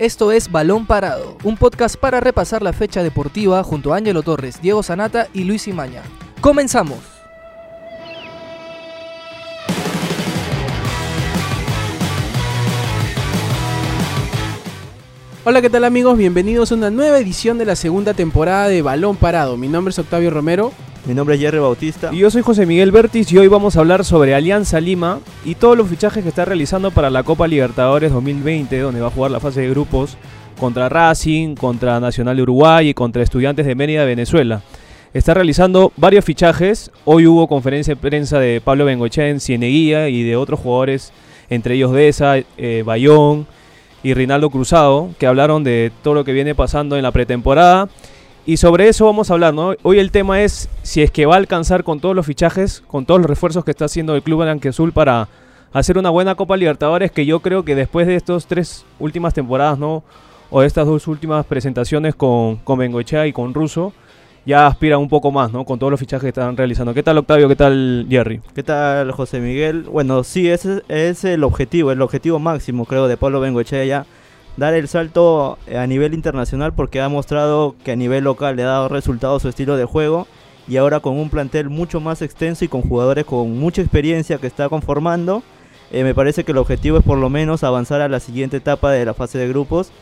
Esto 0.00 0.32
es 0.32 0.50
Balón 0.50 0.86
Parado, 0.86 1.36
un 1.44 1.58
podcast 1.58 1.94
para 1.94 2.20
repasar 2.20 2.62
la 2.62 2.72
fecha 2.72 3.02
deportiva 3.02 3.62
junto 3.62 3.92
a 3.92 3.98
Ángelo 3.98 4.22
Torres, 4.22 4.62
Diego 4.62 4.82
Sanata 4.82 5.28
y 5.34 5.44
Luis 5.44 5.68
Imaña. 5.68 6.00
¡Comenzamos! 6.40 7.00
Hola, 15.44 15.60
¿qué 15.60 15.68
tal 15.68 15.84
amigos? 15.84 16.16
Bienvenidos 16.16 16.72
a 16.72 16.76
una 16.76 16.88
nueva 16.88 17.18
edición 17.18 17.58
de 17.58 17.66
la 17.66 17.76
segunda 17.76 18.14
temporada 18.14 18.68
de 18.68 18.80
Balón 18.80 19.16
Parado. 19.16 19.58
Mi 19.58 19.68
nombre 19.68 19.90
es 19.90 19.98
Octavio 19.98 20.30
Romero. 20.30 20.72
Mi 21.06 21.14
nombre 21.14 21.34
es 21.34 21.40
Jerry 21.40 21.58
Bautista. 21.58 22.10
Y 22.12 22.18
yo 22.18 22.30
soy 22.30 22.42
José 22.42 22.66
Miguel 22.66 22.92
Bertis 22.92 23.32
y 23.32 23.38
hoy 23.38 23.48
vamos 23.48 23.76
a 23.76 23.80
hablar 23.80 24.04
sobre 24.04 24.34
Alianza 24.34 24.80
Lima 24.80 25.18
y 25.46 25.54
todos 25.54 25.76
los 25.76 25.88
fichajes 25.88 26.22
que 26.22 26.28
está 26.28 26.44
realizando 26.44 26.90
para 26.90 27.08
la 27.08 27.22
Copa 27.22 27.48
Libertadores 27.48 28.12
2020, 28.12 28.78
donde 28.78 29.00
va 29.00 29.08
a 29.08 29.10
jugar 29.10 29.30
la 29.30 29.40
fase 29.40 29.62
de 29.62 29.70
grupos 29.70 30.18
contra 30.58 30.90
Racing, 30.90 31.54
contra 31.54 31.98
Nacional 32.00 32.36
de 32.36 32.42
Uruguay 32.42 32.90
y 32.90 32.94
contra 32.94 33.22
Estudiantes 33.22 33.64
de 33.64 33.74
Mérida, 33.74 34.04
Venezuela. 34.04 34.60
Está 35.14 35.32
realizando 35.32 35.90
varios 35.96 36.24
fichajes. 36.24 36.90
Hoy 37.06 37.26
hubo 37.26 37.48
conferencia 37.48 37.94
de 37.94 38.00
prensa 38.00 38.38
de 38.38 38.60
Pablo 38.60 38.84
Bengochea 38.84 39.28
en 39.28 39.40
Cieneguía 39.40 40.10
y 40.10 40.22
de 40.22 40.36
otros 40.36 40.60
jugadores, 40.60 41.12
entre 41.48 41.76
ellos 41.76 41.92
Deza, 41.92 42.36
eh, 42.36 42.82
Bayón 42.84 43.46
y 44.02 44.12
Rinaldo 44.12 44.50
Cruzado, 44.50 45.08
que 45.18 45.26
hablaron 45.26 45.64
de 45.64 45.92
todo 46.02 46.12
lo 46.12 46.24
que 46.24 46.34
viene 46.34 46.54
pasando 46.54 46.96
en 46.96 47.02
la 47.02 47.10
pretemporada 47.10 47.88
y 48.46 48.56
sobre 48.56 48.88
eso 48.88 49.04
vamos 49.04 49.30
a 49.30 49.34
hablar, 49.34 49.54
¿no? 49.54 49.74
Hoy 49.82 49.98
el 49.98 50.10
tema 50.10 50.42
es 50.42 50.68
si 50.82 51.02
es 51.02 51.10
que 51.10 51.26
va 51.26 51.34
a 51.34 51.38
alcanzar 51.38 51.84
con 51.84 52.00
todos 52.00 52.16
los 52.16 52.26
fichajes, 52.26 52.82
con 52.86 53.04
todos 53.04 53.20
los 53.20 53.28
refuerzos 53.28 53.64
que 53.64 53.70
está 53.70 53.84
haciendo 53.84 54.14
el 54.14 54.22
club 54.22 54.42
Azul 54.42 54.92
para 54.92 55.28
hacer 55.72 55.98
una 55.98 56.10
buena 56.10 56.34
Copa 56.34 56.56
Libertadores 56.56 57.12
que 57.12 57.26
yo 57.26 57.40
creo 57.40 57.64
que 57.64 57.74
después 57.74 58.06
de 58.06 58.16
estas 58.16 58.46
tres 58.46 58.84
últimas 58.98 59.34
temporadas, 59.34 59.78
¿no? 59.78 60.02
O 60.50 60.62
de 60.62 60.66
estas 60.66 60.86
dos 60.86 61.06
últimas 61.06 61.46
presentaciones 61.46 62.14
con, 62.14 62.56
con 62.56 62.78
Bengochea 62.78 63.26
y 63.26 63.32
con 63.32 63.54
Russo, 63.54 63.92
ya 64.46 64.66
aspira 64.66 64.98
un 64.98 65.08
poco 65.08 65.30
más, 65.30 65.52
¿no? 65.52 65.64
Con 65.64 65.78
todos 65.78 65.90
los 65.90 66.00
fichajes 66.00 66.22
que 66.22 66.28
están 66.28 66.56
realizando. 66.56 66.94
¿Qué 66.94 67.02
tal 67.02 67.18
Octavio? 67.18 67.46
¿Qué 67.46 67.56
tal 67.56 68.06
Jerry? 68.08 68.40
¿Qué 68.54 68.62
tal 68.62 69.12
José 69.12 69.38
Miguel? 69.38 69.82
Bueno, 69.82 70.24
sí, 70.24 70.48
ese 70.48 70.82
es 70.88 71.24
el 71.24 71.44
objetivo, 71.44 71.92
el 71.92 72.02
objetivo 72.02 72.38
máximo 72.38 72.84
creo 72.84 73.06
de 73.06 73.16
Pablo 73.16 73.40
Bengochea 73.40 73.84
ya 73.84 74.06
dar 74.60 74.74
el 74.74 74.88
salto 74.88 75.58
a 75.74 75.86
nivel 75.86 76.12
internacional 76.12 76.74
porque 76.74 77.00
ha 77.00 77.08
mostrado 77.08 77.74
que 77.82 77.92
a 77.92 77.96
nivel 77.96 78.24
local 78.24 78.56
le 78.56 78.62
ha 78.62 78.66
dado 78.66 78.88
resultados 78.88 79.40
su 79.40 79.48
estilo 79.48 79.78
de 79.78 79.86
juego 79.86 80.26
y 80.68 80.76
ahora 80.76 81.00
con 81.00 81.18
un 81.18 81.30
plantel 81.30 81.70
mucho 81.70 81.98
más 81.98 82.20
extenso 82.20 82.66
y 82.66 82.68
con 82.68 82.82
jugadores 82.82 83.24
con 83.24 83.58
mucha 83.58 83.80
experiencia 83.80 84.36
que 84.36 84.46
está 84.46 84.68
conformando, 84.68 85.42
eh, 85.90 86.04
me 86.04 86.14
parece 86.14 86.44
que 86.44 86.52
el 86.52 86.58
objetivo 86.58 86.98
es 86.98 87.04
por 87.04 87.16
lo 87.16 87.30
menos 87.30 87.64
avanzar 87.64 88.02
a 88.02 88.08
la 88.10 88.20
siguiente 88.20 88.58
etapa 88.58 88.92
de 88.92 89.02
la 89.06 89.14
fase 89.14 89.38
de 89.38 89.48
grupos 89.48 89.92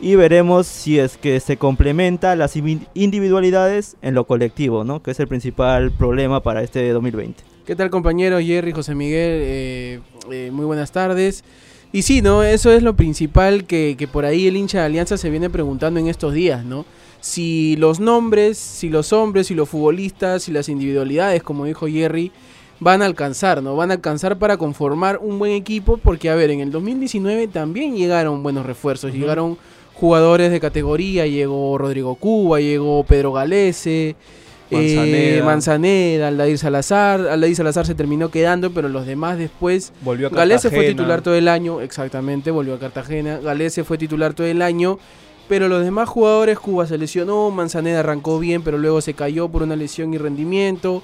y 0.00 0.16
veremos 0.16 0.66
si 0.66 0.98
es 0.98 1.16
que 1.16 1.38
se 1.38 1.56
complementa 1.56 2.34
las 2.34 2.56
individualidades 2.56 3.96
en 4.02 4.14
lo 4.14 4.26
colectivo, 4.26 4.82
¿no? 4.82 5.00
que 5.00 5.12
es 5.12 5.20
el 5.20 5.28
principal 5.28 5.92
problema 5.92 6.42
para 6.42 6.64
este 6.64 6.90
2020. 6.90 7.44
¿Qué 7.64 7.76
tal 7.76 7.90
compañero 7.90 8.40
Jerry, 8.40 8.72
José 8.72 8.96
Miguel? 8.96 9.40
Eh, 9.44 10.00
eh, 10.32 10.50
muy 10.52 10.64
buenas 10.64 10.90
tardes. 10.90 11.44
Y 11.92 12.02
sí, 12.02 12.20
¿no? 12.20 12.42
Eso 12.42 12.70
es 12.70 12.82
lo 12.82 12.94
principal 12.94 13.64
que, 13.64 13.94
que, 13.98 14.06
por 14.06 14.24
ahí 14.24 14.46
el 14.46 14.56
hincha 14.56 14.80
de 14.80 14.84
Alianza 14.84 15.16
se 15.16 15.30
viene 15.30 15.48
preguntando 15.48 15.98
en 15.98 16.08
estos 16.08 16.34
días, 16.34 16.64
¿no? 16.64 16.84
Si 17.20 17.76
los 17.76 17.98
nombres, 17.98 18.58
si 18.58 18.90
los 18.90 19.12
hombres, 19.12 19.46
si 19.46 19.54
los 19.54 19.68
futbolistas, 19.68 20.42
si 20.44 20.52
las 20.52 20.68
individualidades, 20.68 21.42
como 21.42 21.64
dijo 21.64 21.88
Jerry, 21.88 22.30
van 22.78 23.02
a 23.02 23.06
alcanzar, 23.06 23.62
¿no? 23.62 23.74
Van 23.74 23.90
a 23.90 23.94
alcanzar 23.94 24.38
para 24.38 24.56
conformar 24.56 25.18
un 25.22 25.38
buen 25.38 25.52
equipo, 25.52 25.96
porque, 25.96 26.30
a 26.30 26.34
ver, 26.34 26.50
en 26.50 26.60
el 26.60 26.70
2019 26.70 27.48
también 27.48 27.96
llegaron 27.96 28.42
buenos 28.42 28.66
refuerzos, 28.66 29.12
llegaron 29.12 29.56
jugadores 29.94 30.52
de 30.52 30.60
categoría, 30.60 31.26
llegó 31.26 31.76
Rodrigo 31.78 32.14
Cuba, 32.14 32.60
llegó 32.60 33.02
Pedro 33.04 33.32
Galese, 33.32 34.14
Manzaneda, 34.70 35.38
eh, 35.38 35.42
Manzaneda 35.42 36.28
Aldair 36.28 36.58
Salazar. 36.58 37.20
Aldair 37.28 37.56
Salazar 37.56 37.86
se 37.86 37.94
terminó 37.94 38.30
quedando, 38.30 38.70
pero 38.70 38.88
los 38.88 39.06
demás 39.06 39.38
después. 39.38 39.92
Volvió 40.02 40.28
a 40.28 40.30
Galese 40.30 40.70
fue 40.70 40.88
titular 40.88 41.22
todo 41.22 41.34
el 41.34 41.48
año, 41.48 41.80
exactamente, 41.80 42.50
volvió 42.50 42.74
a 42.74 42.78
Cartagena. 42.78 43.38
Galese 43.38 43.84
fue 43.84 43.98
titular 43.98 44.34
todo 44.34 44.46
el 44.46 44.62
año, 44.62 44.98
pero 45.48 45.68
los 45.68 45.82
demás 45.84 46.08
jugadores, 46.08 46.58
Cuba 46.58 46.86
se 46.86 46.98
lesionó, 46.98 47.50
Manzaneda 47.50 48.00
arrancó 48.00 48.38
bien, 48.38 48.62
pero 48.62 48.78
luego 48.78 49.00
se 49.00 49.14
cayó 49.14 49.48
por 49.48 49.62
una 49.62 49.76
lesión 49.76 50.12
y 50.14 50.18
rendimiento. 50.18 51.02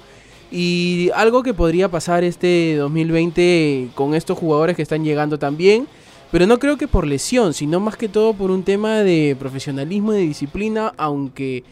Y 0.51 1.09
algo 1.15 1.41
que 1.41 1.53
podría 1.53 1.89
pasar 1.89 2.23
este 2.23 2.75
2020 2.75 3.89
con 3.95 4.13
estos 4.13 4.37
jugadores 4.37 4.75
que 4.75 4.83
están 4.83 5.03
llegando 5.03 5.39
también. 5.39 5.87
Pero 6.31 6.47
no 6.47 6.59
creo 6.59 6.77
que 6.77 6.87
por 6.87 7.07
lesión, 7.07 7.53
sino 7.53 7.79
más 7.79 7.97
que 7.97 8.09
todo 8.09 8.33
por 8.33 8.51
un 8.51 8.63
tema 8.63 8.97
de 8.97 9.35
profesionalismo 9.39 10.13
y 10.13 10.17
de 10.17 10.21
disciplina, 10.23 10.93
aunque 10.97 11.63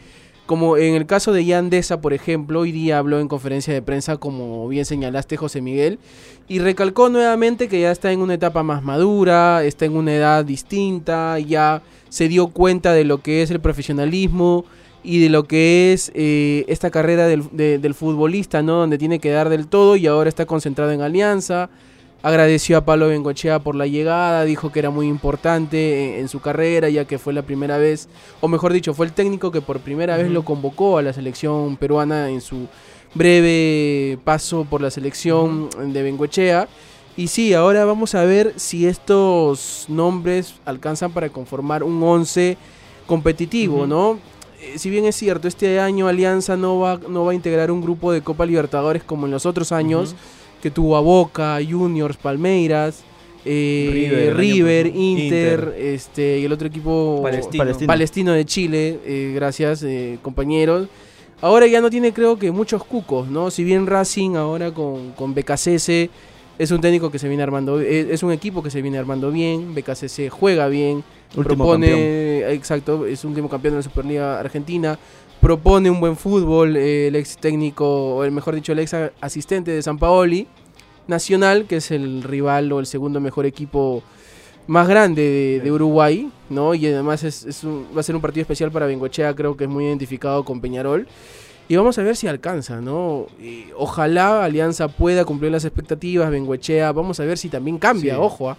como 0.46 0.76
en 0.76 0.94
el 0.94 1.06
caso 1.06 1.32
de 1.32 1.44
Yandesa, 1.44 2.00
por 2.00 2.12
ejemplo, 2.12 2.60
hoy 2.60 2.72
día 2.72 2.98
habló 2.98 3.20
en 3.20 3.28
conferencia 3.28 3.72
de 3.72 3.80
prensa, 3.80 4.18
como 4.18 4.68
bien 4.68 4.84
señalaste, 4.84 5.36
José 5.36 5.62
Miguel, 5.62 5.98
y 6.48 6.58
recalcó 6.58 7.08
nuevamente 7.08 7.68
que 7.68 7.80
ya 7.80 7.90
está 7.90 8.12
en 8.12 8.20
una 8.20 8.34
etapa 8.34 8.62
más 8.62 8.82
madura, 8.82 9.64
está 9.64 9.86
en 9.86 9.96
una 9.96 10.14
edad 10.14 10.44
distinta, 10.44 11.38
ya 11.38 11.82
se 12.10 12.28
dio 12.28 12.48
cuenta 12.48 12.92
de 12.92 13.04
lo 13.04 13.22
que 13.22 13.42
es 13.42 13.50
el 13.50 13.60
profesionalismo 13.60 14.66
y 15.02 15.20
de 15.20 15.30
lo 15.30 15.44
que 15.44 15.92
es 15.92 16.12
eh, 16.14 16.64
esta 16.68 16.90
carrera 16.90 17.26
del, 17.26 17.48
del 17.52 17.94
futbolista, 17.94 18.62
¿no? 18.62 18.78
Donde 18.78 18.98
tiene 18.98 19.20
que 19.20 19.30
dar 19.30 19.48
del 19.48 19.66
todo 19.66 19.96
y 19.96 20.06
ahora 20.06 20.28
está 20.28 20.46
concentrado 20.46 20.92
en 20.92 21.00
Alianza 21.00 21.70
agradeció 22.24 22.78
a 22.78 22.84
Pablo 22.86 23.08
Bengochea 23.08 23.58
por 23.58 23.74
la 23.74 23.86
llegada, 23.86 24.46
dijo 24.46 24.72
que 24.72 24.78
era 24.78 24.88
muy 24.88 25.08
importante 25.08 26.18
en, 26.18 26.28
su 26.28 26.40
carrera, 26.40 26.88
ya 26.88 27.04
que 27.04 27.18
fue 27.18 27.34
la 27.34 27.42
primera 27.42 27.76
vez, 27.76 28.08
o 28.40 28.48
mejor 28.48 28.72
dicho, 28.72 28.94
fue 28.94 29.04
el 29.04 29.12
técnico 29.12 29.52
que 29.52 29.60
por 29.60 29.80
primera 29.80 30.16
vez 30.16 30.30
lo 30.30 30.42
convocó 30.42 30.96
a 30.96 31.02
la 31.02 31.12
selección 31.12 31.76
peruana 31.76 32.30
en 32.30 32.40
su 32.40 32.66
breve 33.12 34.18
paso 34.24 34.64
por 34.64 34.80
la 34.80 34.90
selección 34.90 35.68
de 35.92 36.02
Bengochea. 36.02 36.66
Y 37.14 37.28
sí, 37.28 37.52
ahora 37.52 37.84
vamos 37.84 38.14
a 38.14 38.24
ver 38.24 38.54
si 38.56 38.86
estos 38.86 39.84
nombres 39.88 40.54
alcanzan 40.64 41.12
para 41.12 41.28
conformar 41.28 41.82
un 41.82 42.02
11 42.02 42.56
competitivo, 43.06 43.86
¿no? 43.86 44.18
Eh, 44.62 44.78
si 44.78 44.88
bien 44.88 45.04
es 45.04 45.14
cierto, 45.14 45.46
este 45.46 45.78
año 45.78 46.08
Alianza 46.08 46.56
no 46.56 46.78
va, 46.78 46.98
no 47.06 47.26
va 47.26 47.32
a 47.32 47.34
integrar 47.34 47.70
un 47.70 47.82
grupo 47.82 48.12
de 48.12 48.22
Copa 48.22 48.46
Libertadores 48.46 49.04
como 49.04 49.26
en 49.26 49.32
los 49.32 49.44
otros 49.44 49.72
años, 49.72 50.16
que 50.64 50.70
tuvo 50.70 50.96
a 50.96 51.00
Boca, 51.00 51.58
Juniors, 51.62 52.16
Palmeiras, 52.16 53.04
eh, 53.44 54.32
River, 54.34 54.86
Inter, 54.86 55.74
este 55.78 56.38
y 56.38 56.46
el 56.46 56.52
otro 56.52 56.68
equipo 56.68 57.22
palestino, 57.86 58.32
de 58.32 58.46
Chile, 58.46 58.98
eh, 59.04 59.32
gracias 59.34 59.82
eh, 59.82 60.18
compañeros. 60.22 60.88
Ahora 61.42 61.66
ya 61.66 61.82
no 61.82 61.90
tiene 61.90 62.14
creo 62.14 62.38
que 62.38 62.50
muchos 62.50 62.82
cucos, 62.82 63.28
¿no? 63.28 63.50
Si 63.50 63.62
bien 63.62 63.86
Racing 63.86 64.36
ahora 64.36 64.72
con, 64.72 65.12
con 65.12 65.34
es 65.36 66.70
un 66.70 66.80
técnico 66.80 67.10
que 67.10 67.18
se 67.18 67.28
viene 67.28 67.42
armando, 67.42 67.78
es, 67.78 68.22
un 68.22 68.32
equipo 68.32 68.62
que 68.62 68.70
se 68.70 68.80
viene 68.80 68.96
armando 68.96 69.30
bien, 69.30 69.74
BKCS 69.74 70.30
juega 70.30 70.68
bien, 70.68 71.04
propone, 71.34 72.50
exacto, 72.54 73.04
es 73.04 73.22
un 73.24 73.32
último 73.32 73.50
campeón 73.50 73.74
de 73.74 73.78
la 73.80 73.82
Superliga 73.82 74.40
Argentina, 74.40 74.98
propone 75.44 75.90
un 75.90 76.00
buen 76.00 76.16
fútbol, 76.16 76.74
eh, 76.74 77.08
el 77.08 77.16
ex 77.16 77.36
técnico, 77.36 78.16
o 78.16 78.24
el 78.24 78.32
mejor 78.32 78.54
dicho, 78.54 78.72
el 78.72 78.78
ex 78.78 78.96
asistente 79.20 79.72
de 79.72 79.82
San 79.82 79.98
Paoli, 79.98 80.48
Nacional, 81.06 81.66
que 81.66 81.76
es 81.76 81.90
el 81.90 82.22
rival 82.22 82.72
o 82.72 82.80
el 82.80 82.86
segundo 82.86 83.20
mejor 83.20 83.44
equipo 83.44 84.02
más 84.66 84.88
grande 84.88 85.60
de, 85.62 85.70
Uruguay, 85.70 86.30
¿no? 86.48 86.74
Y 86.74 86.86
además 86.86 87.24
es, 87.24 87.46
va 87.94 88.00
a 88.00 88.02
ser 88.02 88.16
un 88.16 88.22
partido 88.22 88.40
especial 88.40 88.72
para 88.72 88.86
Bengochea, 88.86 89.34
creo 89.34 89.54
que 89.54 89.64
es 89.64 89.70
muy 89.70 89.84
identificado 89.84 90.46
con 90.46 90.62
Peñarol. 90.62 91.06
Y 91.68 91.76
vamos 91.76 91.98
a 91.98 92.02
ver 92.02 92.16
si 92.16 92.26
alcanza, 92.26 92.80
¿no? 92.80 93.26
ojalá 93.76 94.44
Alianza 94.44 94.88
pueda 94.88 95.26
cumplir 95.26 95.52
las 95.52 95.66
expectativas, 95.66 96.30
Bengochea, 96.30 96.90
vamos 96.92 97.20
a 97.20 97.24
ver 97.26 97.36
si 97.36 97.50
también 97.50 97.76
cambia, 97.76 98.18
ojo. 98.18 98.48
¿ah? 98.48 98.56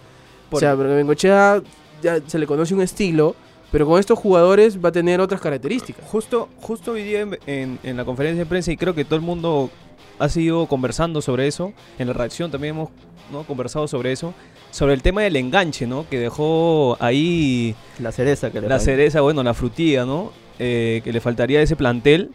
O 0.52 0.60
sea, 0.60 0.76
porque 0.76 0.92
Bengochea 0.92 1.60
ya 2.00 2.20
se 2.24 2.38
le 2.38 2.46
conoce 2.46 2.74
un 2.74 2.82
estilo, 2.82 3.34
pero 3.72 3.86
con 3.86 3.98
estos 3.98 4.18
jugadores 4.18 4.82
va 4.82 4.90
a 4.90 4.92
tener 4.92 5.20
otras 5.20 5.40
características. 5.40 6.04
Justo, 6.08 6.48
justo 6.60 6.92
hoy 6.92 7.02
día 7.02 7.26
en, 7.46 7.78
la 7.96 8.04
conferencia 8.04 8.44
de 8.44 8.48
prensa, 8.48 8.72
y 8.72 8.76
creo 8.76 8.94
que 8.94 9.04
todo 9.04 9.16
el 9.16 9.22
mundo 9.22 9.70
ha 10.18 10.28
sido 10.28 10.66
conversando 10.66 11.20
sobre 11.20 11.46
eso, 11.46 11.72
en 11.98 12.06
la 12.06 12.12
reacción 12.12 12.50
también 12.50 12.74
hemos 12.74 12.90
¿no? 13.30 13.44
conversado 13.44 13.88
sobre 13.88 14.12
eso, 14.12 14.34
sobre 14.70 14.94
el 14.94 15.02
tema 15.02 15.22
del 15.22 15.36
enganche, 15.36 15.86
¿no? 15.86 16.08
Que 16.08 16.18
dejó 16.18 16.96
ahí... 17.00 17.74
La 17.98 18.12
cereza 18.12 18.50
que 18.50 18.60
le 18.60 18.68
La 18.68 18.78
cereza, 18.78 19.20
bueno, 19.20 19.42
la 19.42 19.54
frutilla, 19.54 20.04
¿no? 20.04 20.32
Eh, 20.58 21.00
que 21.04 21.12
le 21.12 21.20
faltaría 21.20 21.58
a 21.58 21.62
ese 21.62 21.76
plantel, 21.76 22.30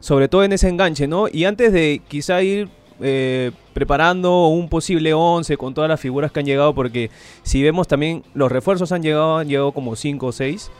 sobre 0.00 0.28
todo 0.28 0.44
en 0.44 0.52
ese 0.52 0.68
enganche, 0.68 1.08
¿no? 1.08 1.26
Y 1.32 1.44
antes 1.44 1.72
de 1.72 2.02
quizá 2.08 2.42
ir 2.42 2.68
eh, 3.00 3.50
preparando 3.72 4.48
un 4.48 4.68
posible 4.68 5.14
11 5.14 5.56
con 5.56 5.74
todas 5.74 5.88
las 5.88 6.00
figuras 6.00 6.32
que 6.32 6.40
han 6.40 6.46
llegado, 6.46 6.74
porque 6.74 7.10
si 7.42 7.62
vemos 7.62 7.88
también 7.88 8.22
los 8.34 8.50
refuerzos 8.50 8.92
han 8.92 9.02
llegado, 9.02 9.38
han 9.38 9.48
llegado 9.48 9.72
como 9.72 9.96
5 9.96 10.26
o 10.26 10.32
6. 10.32 10.70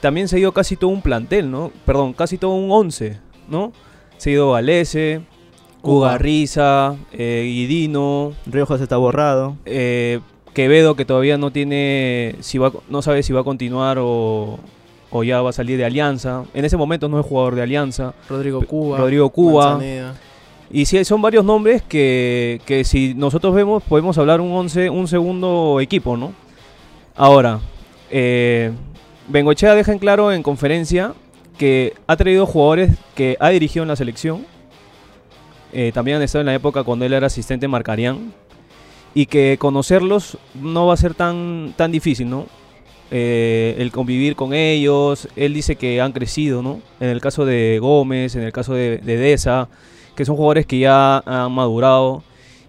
También 0.00 0.28
se 0.28 0.36
ha 0.36 0.38
ido 0.38 0.52
casi 0.52 0.76
todo 0.76 0.90
un 0.90 1.02
plantel, 1.02 1.50
¿no? 1.50 1.72
Perdón, 1.84 2.12
casi 2.12 2.38
todo 2.38 2.52
un 2.52 2.70
11, 2.70 3.18
¿no? 3.48 3.72
Se 4.16 4.30
ha 4.30 4.32
ido 4.32 4.50
Valese, 4.50 5.22
Ugarriza, 5.82 6.96
eh, 7.12 7.42
Guidino. 7.44 8.32
Riojas 8.46 8.80
está 8.80 8.96
borrado. 8.96 9.56
Eh, 9.64 10.20
Quevedo 10.54 10.96
que 10.96 11.04
todavía 11.04 11.38
no 11.38 11.52
tiene, 11.52 12.34
si 12.40 12.58
va, 12.58 12.72
no 12.88 13.00
sabe 13.02 13.22
si 13.22 13.32
va 13.32 13.42
a 13.42 13.44
continuar 13.44 13.98
o, 14.00 14.58
o 15.10 15.22
ya 15.22 15.40
va 15.40 15.50
a 15.50 15.52
salir 15.52 15.78
de 15.78 15.84
Alianza. 15.84 16.44
En 16.52 16.64
ese 16.64 16.76
momento 16.76 17.08
no 17.08 17.20
es 17.20 17.26
jugador 17.26 17.54
de 17.54 17.62
Alianza. 17.62 18.14
Rodrigo 18.28 18.62
Cuba. 18.62 18.98
Rodrigo 18.98 19.30
Cuba. 19.30 19.70
Manzaneda. 19.70 20.14
Y 20.70 20.84
sí, 20.84 21.02
son 21.04 21.22
varios 21.22 21.44
nombres 21.44 21.82
que, 21.82 22.60
que 22.66 22.84
si 22.84 23.14
nosotros 23.14 23.54
vemos, 23.54 23.82
podemos 23.82 24.18
hablar 24.18 24.40
un 24.40 24.52
11, 24.52 24.90
un 24.90 25.08
segundo 25.08 25.80
equipo, 25.80 26.16
¿no? 26.16 26.32
Ahora, 27.16 27.60
eh, 28.10 28.70
Bengochea 29.28 29.74
deja 29.74 29.92
en 29.92 29.98
claro 29.98 30.30
en 30.32 30.42
conferencia 30.42 31.14
que 31.58 31.94
ha 32.06 32.16
traído 32.16 32.46
jugadores 32.46 32.96
que 33.14 33.36
ha 33.40 33.48
dirigido 33.48 33.82
en 33.82 33.88
la 33.88 33.96
selección. 33.96 34.46
Eh, 35.72 35.90
también 35.92 36.18
han 36.18 36.22
estado 36.22 36.40
en 36.40 36.46
la 36.46 36.54
época 36.54 36.84
cuando 36.84 37.04
él 37.04 37.12
era 37.12 37.26
asistente 37.26 37.66
en 37.66 37.70
Marcarián. 37.70 38.32
Y 39.14 39.26
que 39.26 39.56
conocerlos 39.58 40.38
no 40.54 40.86
va 40.86 40.94
a 40.94 40.96
ser 40.96 41.14
tan, 41.14 41.74
tan 41.76 41.90
difícil, 41.90 42.28
¿no? 42.28 42.46
Eh, 43.10 43.74
el 43.78 43.90
convivir 43.90 44.36
con 44.36 44.52
ellos. 44.52 45.28
Él 45.34 45.54
dice 45.54 45.76
que 45.76 46.00
han 46.00 46.12
crecido, 46.12 46.62
¿no? 46.62 46.80
En 47.00 47.08
el 47.08 47.20
caso 47.20 47.44
de 47.44 47.78
Gómez, 47.80 48.36
en 48.36 48.42
el 48.42 48.52
caso 48.52 48.74
de, 48.74 48.98
de 48.98 49.16
Deza, 49.16 49.68
que 50.18 50.24
son 50.24 50.34
jugadores 50.34 50.66
que 50.66 50.80
ya 50.80 51.18
han 51.24 51.52
madurado 51.52 52.24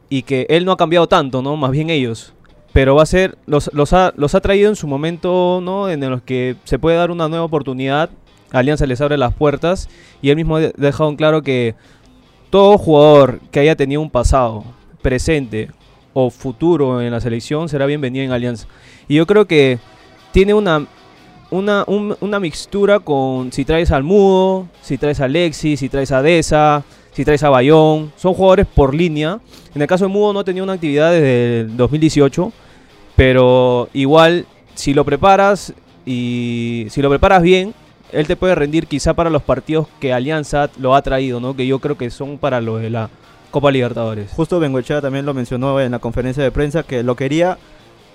y 0.07 0.21
que 0.21 0.45
él 0.49 0.65
no 0.65 0.71
ha 0.71 0.77
cambiado 0.77 1.07
tanto, 1.07 1.41
¿no? 1.41 1.55
Más 1.57 1.71
bien 1.71 1.89
ellos. 1.89 2.31
Pero 2.73 2.93
va 2.93 3.01
a 3.01 3.07
ser, 3.07 3.39
los, 3.47 3.71
los, 3.73 3.91
ha, 3.93 4.13
los 4.15 4.35
ha 4.35 4.41
traído 4.41 4.69
en 4.69 4.75
su 4.75 4.85
momento, 4.87 5.59
¿no? 5.63 5.89
En 5.89 6.07
los 6.07 6.21
que 6.21 6.55
se 6.63 6.77
puede 6.77 6.97
dar 6.97 7.09
una 7.09 7.27
nueva 7.27 7.45
oportunidad. 7.45 8.11
Alianza 8.51 8.85
les 8.85 9.01
abre 9.01 9.17
las 9.17 9.33
puertas 9.33 9.89
y 10.21 10.29
él 10.29 10.35
mismo 10.35 10.57
ha 10.57 10.59
de- 10.59 10.73
dejado 10.77 11.09
en 11.09 11.15
claro 11.15 11.41
que 11.41 11.73
todo 12.51 12.77
jugador 12.77 13.39
que 13.51 13.59
haya 13.61 13.75
tenido 13.75 13.99
un 14.01 14.11
pasado, 14.11 14.63
presente 15.01 15.69
o 16.13 16.29
futuro 16.29 17.01
en 17.01 17.09
la 17.11 17.19
selección 17.21 17.67
será 17.67 17.87
bienvenido 17.87 18.23
en 18.25 18.31
Alianza. 18.31 18.67
Y 19.07 19.15
yo 19.15 19.25
creo 19.25 19.45
que 19.45 19.79
tiene 20.31 20.53
una, 20.53 20.85
una, 21.51 21.83
un- 21.87 22.15
una 22.21 22.39
mixtura 22.39 22.99
con 22.99 23.51
si 23.51 23.65
traes 23.65 23.89
al 23.91 24.03
Mudo, 24.03 24.67
si 24.81 24.97
traes 24.99 25.19
a 25.21 25.25
Alexis, 25.25 25.79
si 25.79 25.89
traes 25.89 26.11
a 26.11 26.21
Deza, 26.21 26.83
si 27.19 27.25
traes 27.25 27.43
a 27.43 27.49
Bayón. 27.49 28.13
Son 28.15 28.33
jugadores 28.33 28.65
por 28.65 28.95
línea. 28.95 29.41
En 29.75 29.81
el 29.81 29.89
caso 29.89 30.05
de 30.05 30.09
Mudo 30.09 30.31
no 30.31 30.45
tenía 30.45 30.63
una 30.63 30.71
actividad 30.71 31.11
desde 31.11 31.59
el 31.59 31.75
2018, 31.75 32.53
pero 33.17 33.89
igual 33.91 34.45
si 34.73 34.93
lo 34.93 35.03
preparas 35.03 35.73
y 36.05 36.87
si 36.89 37.01
lo 37.01 37.09
preparas 37.09 37.43
bien, 37.43 37.73
él 38.13 38.25
te 38.25 38.37
puede 38.37 38.55
rendir 38.55 38.87
quizá 38.87 39.13
para 39.13 39.29
los 39.29 39.41
partidos 39.41 39.87
que 39.99 40.13
Alianza 40.13 40.69
lo 40.79 40.95
ha 40.95 41.01
traído, 41.01 41.41
¿no? 41.41 41.57
Que 41.57 41.67
yo 41.67 41.79
creo 41.79 41.97
que 41.97 42.09
son 42.09 42.37
para 42.37 42.61
los 42.61 42.81
de 42.81 42.89
la 42.89 43.09
Copa 43.51 43.69
Libertadores. 43.69 44.31
Justo 44.31 44.57
Bengochea 44.61 45.01
también 45.01 45.25
lo 45.25 45.33
mencionó 45.33 45.81
en 45.81 45.91
la 45.91 45.99
conferencia 45.99 46.41
de 46.41 46.51
prensa 46.51 46.83
que 46.83 47.03
lo 47.03 47.17
quería. 47.17 47.57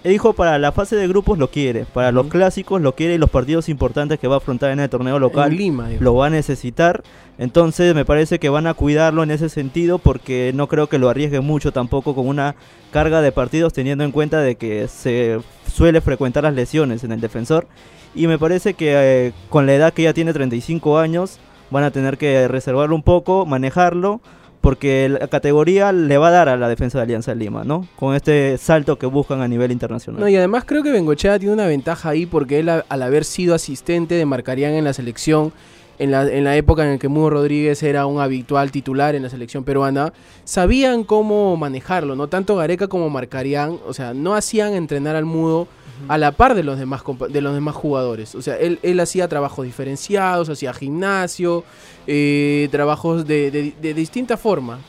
Él 0.04 0.12
dijo 0.12 0.34
para 0.34 0.58
la 0.58 0.70
fase 0.70 0.96
de 0.96 1.08
grupos 1.08 1.38
lo 1.38 1.48
quiere, 1.48 1.86
para 1.86 2.12
los 2.12 2.26
clásicos 2.26 2.80
lo 2.82 2.94
quiere 2.94 3.14
y 3.14 3.18
los 3.18 3.30
partidos 3.30 3.70
importantes 3.70 4.18
que 4.18 4.28
va 4.28 4.34
a 4.34 4.38
afrontar 4.38 4.70
en 4.70 4.80
el 4.80 4.90
torneo 4.90 5.18
local 5.18 5.50
En 5.52 5.58
Lima. 5.58 5.88
lo 5.98 6.14
va 6.14 6.26
a 6.26 6.30
necesitar. 6.30 7.02
Entonces 7.38 7.94
me 7.94 8.04
parece 8.04 8.38
que 8.38 8.50
van 8.50 8.66
a 8.66 8.74
cuidarlo 8.74 9.22
en 9.22 9.30
ese 9.30 9.48
sentido 9.48 9.98
porque 9.98 10.52
no 10.54 10.68
creo 10.68 10.88
que 10.88 10.98
lo 10.98 11.08
arriesgue 11.08 11.40
mucho 11.40 11.72
tampoco 11.72 12.14
con 12.14 12.28
una 12.28 12.54
carga 12.92 13.22
de 13.22 13.32
partidos 13.32 13.72
teniendo 13.72 14.04
en 14.04 14.12
cuenta 14.12 14.40
de 14.40 14.56
que 14.56 14.88
se 14.88 15.40
suele 15.72 16.02
frecuentar 16.02 16.44
las 16.44 16.54
lesiones 16.54 17.02
en 17.02 17.10
el 17.10 17.22
defensor. 17.22 17.66
Y 18.14 18.26
me 18.26 18.38
parece 18.38 18.74
que 18.74 18.92
eh, 18.94 19.32
con 19.48 19.64
la 19.64 19.72
edad 19.74 19.94
que 19.94 20.02
ya 20.02 20.12
tiene 20.12 20.34
35 20.34 20.98
años 20.98 21.38
van 21.70 21.82
a 21.82 21.90
tener 21.90 22.18
que 22.18 22.46
reservarlo 22.46 22.94
un 22.94 23.02
poco, 23.02 23.46
manejarlo. 23.46 24.20
Porque 24.64 25.10
la 25.10 25.28
categoría 25.28 25.92
le 25.92 26.16
va 26.16 26.28
a 26.28 26.30
dar 26.30 26.48
a 26.48 26.56
la 26.56 26.70
defensa 26.70 26.96
de 26.96 27.02
Alianza 27.02 27.34
Lima, 27.34 27.64
¿no? 27.64 27.86
Con 27.96 28.14
este 28.14 28.56
salto 28.56 28.96
que 28.98 29.04
buscan 29.04 29.42
a 29.42 29.46
nivel 29.46 29.70
internacional. 29.70 30.18
No, 30.18 30.26
y 30.26 30.36
además 30.36 30.64
creo 30.66 30.82
que 30.82 30.90
Bengochea 30.90 31.38
tiene 31.38 31.52
una 31.52 31.66
ventaja 31.66 32.08
ahí 32.08 32.24
porque 32.24 32.60
él 32.60 32.70
al 32.70 33.02
haber 33.02 33.24
sido 33.24 33.54
asistente 33.54 34.14
de 34.14 34.24
Marcarián 34.24 34.72
en 34.72 34.84
la 34.84 34.94
selección, 34.94 35.52
en 35.98 36.10
la, 36.10 36.22
en 36.30 36.44
la 36.44 36.56
época 36.56 36.84
en 36.84 36.92
la 36.92 36.98
que 36.98 37.08
Mudo 37.08 37.30
Rodríguez 37.30 37.82
era 37.82 38.06
un 38.06 38.20
habitual 38.20 38.70
titular 38.72 39.14
en 39.14 39.22
la 39.22 39.30
selección 39.30 39.64
peruana, 39.64 40.12
sabían 40.44 41.04
cómo 41.04 41.56
manejarlo, 41.56 42.16
¿no? 42.16 42.28
Tanto 42.28 42.56
Gareca 42.56 42.88
como 42.88 43.10
Marcarián, 43.10 43.78
o 43.86 43.94
sea, 43.94 44.14
no 44.14 44.34
hacían 44.34 44.74
entrenar 44.74 45.16
al 45.16 45.24
Mudo 45.24 45.68
a 46.08 46.18
la 46.18 46.32
par 46.32 46.54
de 46.54 46.64
los 46.64 46.78
demás, 46.78 47.02
de 47.30 47.40
los 47.40 47.54
demás 47.54 47.74
jugadores. 47.76 48.34
O 48.34 48.42
sea, 48.42 48.56
él, 48.58 48.80
él 48.82 48.98
hacía 48.98 49.28
trabajos 49.28 49.64
diferenciados, 49.64 50.48
hacía 50.48 50.72
gimnasio, 50.74 51.62
eh, 52.06 52.68
trabajos 52.72 53.26
de, 53.26 53.50
de- 53.50 53.74
de 53.80 53.94
distinta 53.94 54.36
forma, 54.36 54.80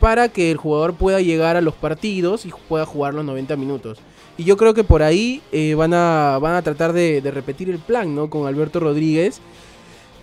para 0.00 0.28
que 0.28 0.50
el 0.50 0.56
jugador 0.56 0.94
pueda 0.94 1.20
llegar 1.20 1.56
a 1.56 1.60
los 1.60 1.74
partidos 1.74 2.44
y 2.46 2.50
pueda 2.68 2.84
jugar 2.84 3.14
los 3.14 3.24
90 3.24 3.56
minutos. 3.56 3.98
Y 4.36 4.44
yo 4.44 4.56
creo 4.56 4.74
que 4.74 4.84
por 4.84 5.02
ahí 5.02 5.40
eh, 5.52 5.74
van, 5.74 5.92
a, 5.94 6.38
van 6.40 6.54
a 6.54 6.62
tratar 6.62 6.92
de, 6.92 7.20
de 7.20 7.30
repetir 7.30 7.68
el 7.70 7.78
plan, 7.78 8.14
¿no? 8.14 8.28
Con 8.30 8.46
Alberto 8.46 8.80
Rodríguez, 8.80 9.40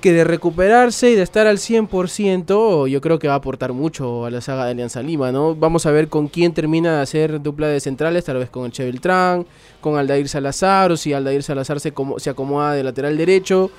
que 0.01 0.13
de 0.13 0.23
recuperarse 0.23 1.11
y 1.11 1.15
de 1.15 1.21
estar 1.23 1.47
al 1.47 1.57
100%, 1.57 2.87
yo 2.87 3.01
creo 3.01 3.19
que 3.19 3.27
va 3.27 3.33
a 3.33 3.37
aportar 3.37 3.73
mucho 3.73 4.25
a 4.25 4.29
la 4.29 4.41
saga 4.41 4.65
de 4.65 4.71
Alianza 4.71 5.01
Lima, 5.01 5.31
¿no? 5.31 5.55
Vamos 5.55 5.85
a 5.85 5.91
ver 5.91 6.07
con 6.07 6.27
quién 6.27 6.53
termina 6.53 6.97
de 6.97 7.01
hacer 7.01 7.41
dupla 7.41 7.67
de 7.67 7.79
centrales, 7.79 8.23
tal 8.25 8.37
vez 8.37 8.49
con 8.49 8.65
el 8.65 8.71
Che 8.71 8.83
Beltrán, 8.85 9.45
con 9.81 9.97
Aldair 9.97 10.27
Salazar, 10.29 10.91
o 10.91 10.97
si 10.97 11.13
Aldair 11.13 11.43
Salazar 11.43 11.79
se, 11.79 11.91
como- 11.93 12.19
se 12.19 12.29
acomoda 12.29 12.73
de 12.73 12.83
lateral 12.83 13.17
derecho. 13.17 13.71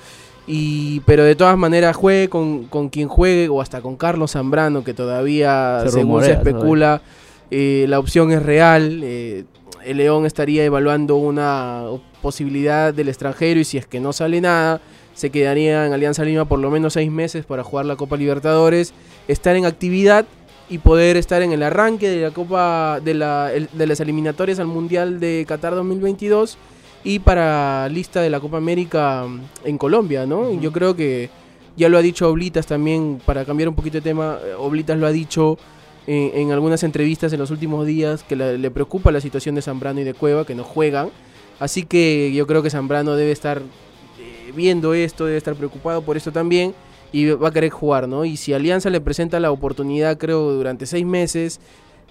Y, 0.47 1.01
pero 1.01 1.23
de 1.23 1.35
todas 1.35 1.57
maneras 1.57 1.95
juegue 1.95 2.27
con, 2.27 2.65
con 2.65 2.89
quien 2.89 3.07
juegue 3.07 3.49
o 3.49 3.61
hasta 3.61 3.81
con 3.81 3.95
Carlos 3.97 4.31
Zambrano 4.31 4.83
que 4.83 4.95
todavía 4.95 5.81
Se 5.83 5.91
según 5.91 6.23
se 6.23 6.29
rumorea 6.33 6.33
especula 6.33 7.01
eh, 7.51 7.85
la 7.87 7.99
opción 7.99 8.31
es 8.31 8.41
real 8.41 9.01
eh, 9.03 9.43
el 9.85 9.97
León 9.97 10.25
estaría 10.25 10.63
evaluando 10.65 11.17
una 11.17 11.83
posibilidad 12.23 12.91
del 12.93 13.09
extranjero 13.09 13.59
y 13.59 13.63
si 13.63 13.77
es 13.77 13.85
que 13.85 13.99
no 13.99 14.11
sale 14.11 14.41
nada 14.41 14.81
se 15.19 15.29
quedaría 15.29 15.85
en 15.85 15.93
Alianza 15.93 16.23
Lima 16.23 16.45
por 16.45 16.59
lo 16.59 16.71
menos 16.71 16.93
seis 16.93 17.11
meses 17.11 17.45
para 17.45 17.63
jugar 17.63 17.85
la 17.85 17.95
Copa 17.95 18.15
Libertadores 18.17 18.93
estar 19.27 19.55
en 19.55 19.65
actividad 19.65 20.25
y 20.69 20.77
poder 20.77 21.17
estar 21.17 21.41
en 21.41 21.51
el 21.51 21.61
arranque 21.63 22.07
de 22.09 22.21
la 22.21 22.31
Copa 22.31 22.99
de, 23.03 23.13
la, 23.15 23.49
de 23.49 23.87
las 23.87 23.99
eliminatorias 23.99 24.59
al 24.59 24.67
Mundial 24.67 25.19
de 25.19 25.45
Qatar 25.47 25.75
2022 25.75 26.57
y 27.03 27.19
para 27.19 27.87
lista 27.89 28.21
de 28.21 28.29
la 28.29 28.39
Copa 28.39 28.57
América 28.57 29.25
mm, 29.27 29.41
en 29.67 29.77
Colombia, 29.77 30.25
¿no? 30.25 30.59
Yo 30.61 30.71
creo 30.71 30.95
que 30.95 31.29
ya 31.75 31.89
lo 31.89 31.97
ha 31.97 32.01
dicho 32.01 32.29
Oblitas 32.29 32.65
también, 32.67 33.21
para 33.25 33.45
cambiar 33.45 33.69
un 33.69 33.75
poquito 33.75 33.97
de 33.97 34.01
tema, 34.01 34.37
eh, 34.45 34.53
Oblitas 34.57 34.97
lo 34.97 35.07
ha 35.07 35.11
dicho 35.11 35.57
en, 36.07 36.31
en 36.33 36.51
algunas 36.51 36.83
entrevistas 36.83 37.31
en 37.33 37.39
los 37.39 37.51
últimos 37.51 37.85
días 37.87 38.23
que 38.23 38.35
la- 38.35 38.51
le 38.53 38.69
preocupa 38.71 39.11
la 39.11 39.21
situación 39.21 39.55
de 39.55 39.61
Zambrano 39.61 40.01
y 40.01 40.03
de 40.03 40.13
Cueva, 40.13 40.45
que 40.45 40.55
no 40.55 40.63
juegan. 40.63 41.09
Así 41.59 41.83
que 41.83 42.31
yo 42.33 42.45
creo 42.47 42.61
que 42.63 42.69
Zambrano 42.69 43.15
debe 43.15 43.31
estar 43.31 43.57
eh, 43.59 43.61
viendo 44.55 44.93
esto, 44.93 45.25
debe 45.25 45.37
estar 45.37 45.55
preocupado 45.55 46.01
por 46.01 46.17
esto 46.17 46.31
también 46.31 46.73
y 47.11 47.29
va 47.31 47.49
a 47.49 47.51
querer 47.51 47.69
jugar, 47.69 48.07
¿no? 48.07 48.25
Y 48.25 48.37
si 48.37 48.53
Alianza 48.53 48.89
le 48.89 49.01
presenta 49.01 49.39
la 49.39 49.51
oportunidad, 49.51 50.17
creo, 50.17 50.51
durante 50.51 50.85
seis 50.85 51.05
meses 51.05 51.59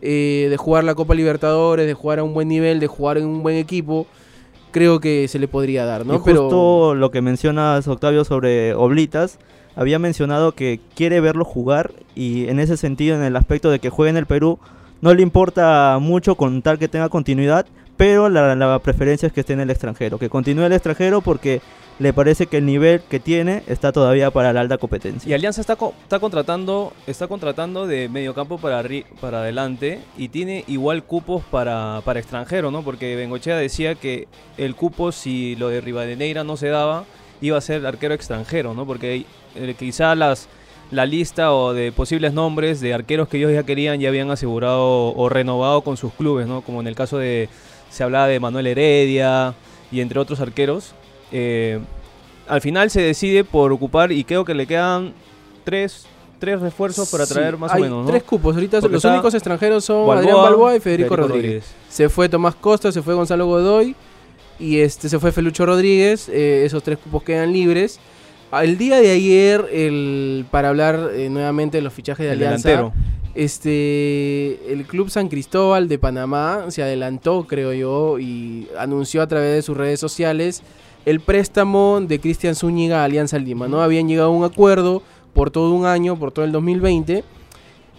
eh, 0.01 0.49
de 0.51 0.57
jugar 0.57 0.85
la 0.85 0.95
Copa 0.95 1.15
Libertadores, 1.15 1.87
de 1.87 1.95
jugar 1.95 2.19
a 2.19 2.25
un 2.25 2.35
buen 2.35 2.49
nivel, 2.49 2.81
de 2.81 2.87
jugar 2.87 3.19
en 3.19 3.27
un 3.27 3.43
buen 3.43 3.57
equipo, 3.57 4.07
creo 4.71 5.01
que 5.01 5.29
se 5.29 5.39
le 5.39 5.49
podría 5.49 5.85
dar, 5.85 6.05
¿no? 6.05 6.15
Y 6.15 6.19
justo 6.19 6.95
lo 6.95 7.11
que 7.11 7.21
mencionas, 7.23 7.87
Octavio, 7.89 8.25
sobre 8.25 8.75
Oblitas, 8.75 9.39
había 9.77 9.99
mencionado 9.99 10.53
que 10.53 10.81
quiere 10.95 11.21
verlo 11.21 11.45
jugar 11.45 11.93
y 12.15 12.49
en 12.49 12.59
ese 12.59 12.77
sentido, 12.77 13.17
en 13.17 13.23
el 13.23 13.37
aspecto 13.37 13.71
de 13.71 13.79
que 13.79 13.91
juegue 13.91 14.11
en 14.11 14.17
el 14.17 14.27
Perú, 14.27 14.59
no 15.01 15.15
le 15.15 15.23
importa 15.23 15.99
mucho 16.01 16.35
con 16.35 16.63
tal 16.63 16.79
que 16.79 16.89
tenga 16.89 17.09
continuidad, 17.09 17.67
pero 17.97 18.29
la, 18.29 18.57
la 18.57 18.79
preferencia 18.81 19.29
es 19.29 19.33
que 19.33 19.41
esté 19.41 19.53
en 19.53 19.61
el 19.61 19.71
extranjero, 19.71 20.19
que 20.19 20.29
continúe 20.29 20.65
el 20.65 20.73
extranjero 20.73 21.21
porque 21.21 21.61
le 21.99 22.13
parece 22.13 22.47
que 22.47 22.59
el 22.59 22.67
nivel 22.67 23.01
que 23.01 23.19
tiene 23.19 23.63
está 23.67 23.91
todavía 23.93 24.31
para 24.31 24.53
la 24.53 24.61
alta 24.61 24.79
competencia. 24.79 25.29
Y 25.29 25.35
Alianza 25.35 25.61
está, 25.61 25.75
co- 25.77 25.95
está 26.03 26.19
contratando 26.21 26.93
está 27.07 27.27
contratando 27.27 27.87
de 27.87 28.09
mediocampo 28.09 28.59
para 28.59 28.85
para 29.21 29.41
adelante 29.41 30.01
y 30.17 30.29
tiene 30.29 30.65
igual 30.69 31.03
cupos 31.03 31.43
para, 31.51 32.01
para 32.05 32.21
extranjero, 32.21 32.71
¿no? 32.71 32.83
Porque 32.85 33.17
Bengochea 33.17 33.57
decía 33.57 33.97
que 33.97 34.29
el 34.57 34.77
cupo 34.77 35.11
si 35.11 35.57
lo 35.57 35.69
de 35.69 35.81
Rivadeneira 35.81 36.45
no 36.45 36.57
se 36.57 36.69
daba 36.69 37.05
iba 37.41 37.59
a 37.59 37.61
ser 37.61 37.85
arquero 37.87 38.15
extranjero, 38.15 38.75
¿no? 38.75 38.87
Porque 38.87 39.25
eh, 39.57 39.75
quizá 39.79 40.15
las 40.15 40.49
la 40.91 41.05
lista 41.05 41.53
o 41.53 41.75
de 41.75 41.93
posibles 41.93 42.33
nombres 42.33 42.81
de 42.81 42.95
arqueros 42.95 43.29
que 43.29 43.37
ellos 43.37 43.53
ya 43.53 43.65
querían 43.65 44.01
ya 44.01 44.09
habían 44.09 44.31
asegurado 44.31 45.13
o 45.15 45.29
renovado 45.29 45.83
con 45.83 45.97
sus 45.97 46.13
clubes, 46.15 46.47
¿no? 46.47 46.63
Como 46.63 46.81
en 46.81 46.87
el 46.87 46.95
caso 46.95 47.19
de 47.19 47.49
se 47.91 48.05
hablaba 48.05 48.27
de 48.29 48.39
Manuel 48.41 48.69
Heredia 48.69 49.55
y 49.91 50.01
entre 50.01 50.19
otros 50.21 50.41
arqueros. 50.41 50.95
Eh, 51.33 51.79
al 52.49 52.61
final 52.61 52.91
se 52.91 53.01
decide 53.03 53.45
por 53.45 53.73
ocupar 53.73 54.11
y 54.13 54.25
creo 54.25 54.45
que 54.45 54.55
le 54.55 54.67
quedan 54.67 55.13
tres, 55.65 56.07
tres 56.39 56.61
refuerzos 56.61 57.11
para 57.11 57.27
Sí, 57.27 57.35
traer 57.35 57.57
más 57.59 57.71
hay 57.73 57.83
o 57.83 57.85
menos, 57.85 58.05
¿no? 58.05 58.11
tres 58.11 58.23
cupos. 58.23 58.55
Ahorita 58.55 58.81
Porque 58.81 58.95
los 58.95 59.05
únicos 59.05 59.35
extranjeros 59.35 59.85
son 59.85 60.07
Balboa, 60.07 60.17
Adrián 60.19 60.37
Balboa 60.37 60.77
y 60.77 60.81
Federico, 60.81 61.15
Rodríguez. 61.17 61.65
Se 61.91 62.09
fue 62.09 62.29
Tomás 62.29 62.55
Costa, 62.55 62.91
se 62.91 63.03
fue 63.03 63.15
Gonzalo 63.15 63.47
Godoy 63.47 63.95
y 64.59 64.79
este 64.79 65.09
se 65.09 65.19
fue 65.19 65.31
Felucho 65.33 65.67
Rodríguez. 65.67 66.29
eh, 66.31 66.63
esos 66.65 66.83
tres 66.83 66.99
cupos 66.99 67.23
quedan 67.23 67.53
libres. 67.53 68.01
El 68.51 68.79
día 68.79 68.99
de 68.99 69.11
ayer, 69.11 69.67
el, 69.71 70.47
para 70.51 70.71
hablar 70.71 71.11
eh, 71.15 71.29
nuevamente 71.29 71.77
de 71.77 71.83
los 71.83 71.93
fichajes 71.93 72.25
de 72.27 72.33
El 72.33 72.39
Alianza, 72.43 72.69
delantero. 72.71 72.95
este 73.35 74.73
el 74.73 74.85
Club 74.87 75.11
San 75.11 75.29
Cristóbal 75.29 75.87
de 75.89 75.99
Panamá 75.99 76.65
se 76.69 76.83
adelantó, 76.83 77.45
creo 77.47 77.73
yo, 77.73 78.19
y 78.19 78.69
anunció 78.79 79.23
a 79.23 79.27
través 79.27 79.55
de 79.55 79.63
sus 79.63 79.77
redes 79.77 80.01
sociales 80.01 80.63
el 81.09 81.21
préstamo 81.21 82.01
de 82.01 82.19
Cristian 82.21 82.55
Zúñiga 82.55 83.01
a 83.03 83.05
Alianza 83.05 83.39
Lima. 83.39 83.69
¿no? 83.69 83.81
Habían 83.83 84.09
llegado 84.09 84.29
a 84.29 84.33
un 84.33 84.45
acuerdo 84.45 85.03
por 85.35 85.51
todo 85.51 85.73
un 85.73 85.87
año, 85.87 86.17
por 86.19 86.33
todo 86.33 86.45
el 86.45 86.53
2020, 86.53 87.25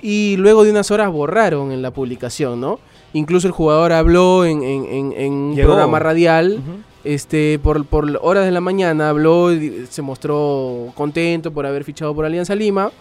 y 0.02 0.36
luego 0.38 0.64
de 0.64 0.72
unas 0.72 0.92
horas 0.92 1.12
borraron 1.12 1.72
en 1.72 1.82
la 1.82 1.92
publicación, 1.92 2.60
¿no? 2.62 2.80
Incluso 3.14 3.48
el 3.48 3.54
jugador 3.54 3.92
habló 3.92 4.46
en, 4.46 4.64
en- 4.64 4.86
en- 4.86 5.14
en 5.18 5.34
un 5.34 5.56
Llegó. 5.56 5.70
programa 5.70 6.00
radial, 6.00 6.62
este, 7.04 7.60
por, 7.60 7.86
por 7.86 8.20
horas 8.22 8.46
de 8.46 8.52
la 8.52 8.62
mañana 8.62 9.10
habló, 9.10 9.52
y 9.54 9.86
se 9.90 10.02
mostró 10.02 10.88
contento 10.96 11.52
por 11.52 11.66
haber 11.66 11.84
fichado 11.84 12.14
por 12.14 12.26
Alianza 12.26 12.56
Lima. 12.56 12.92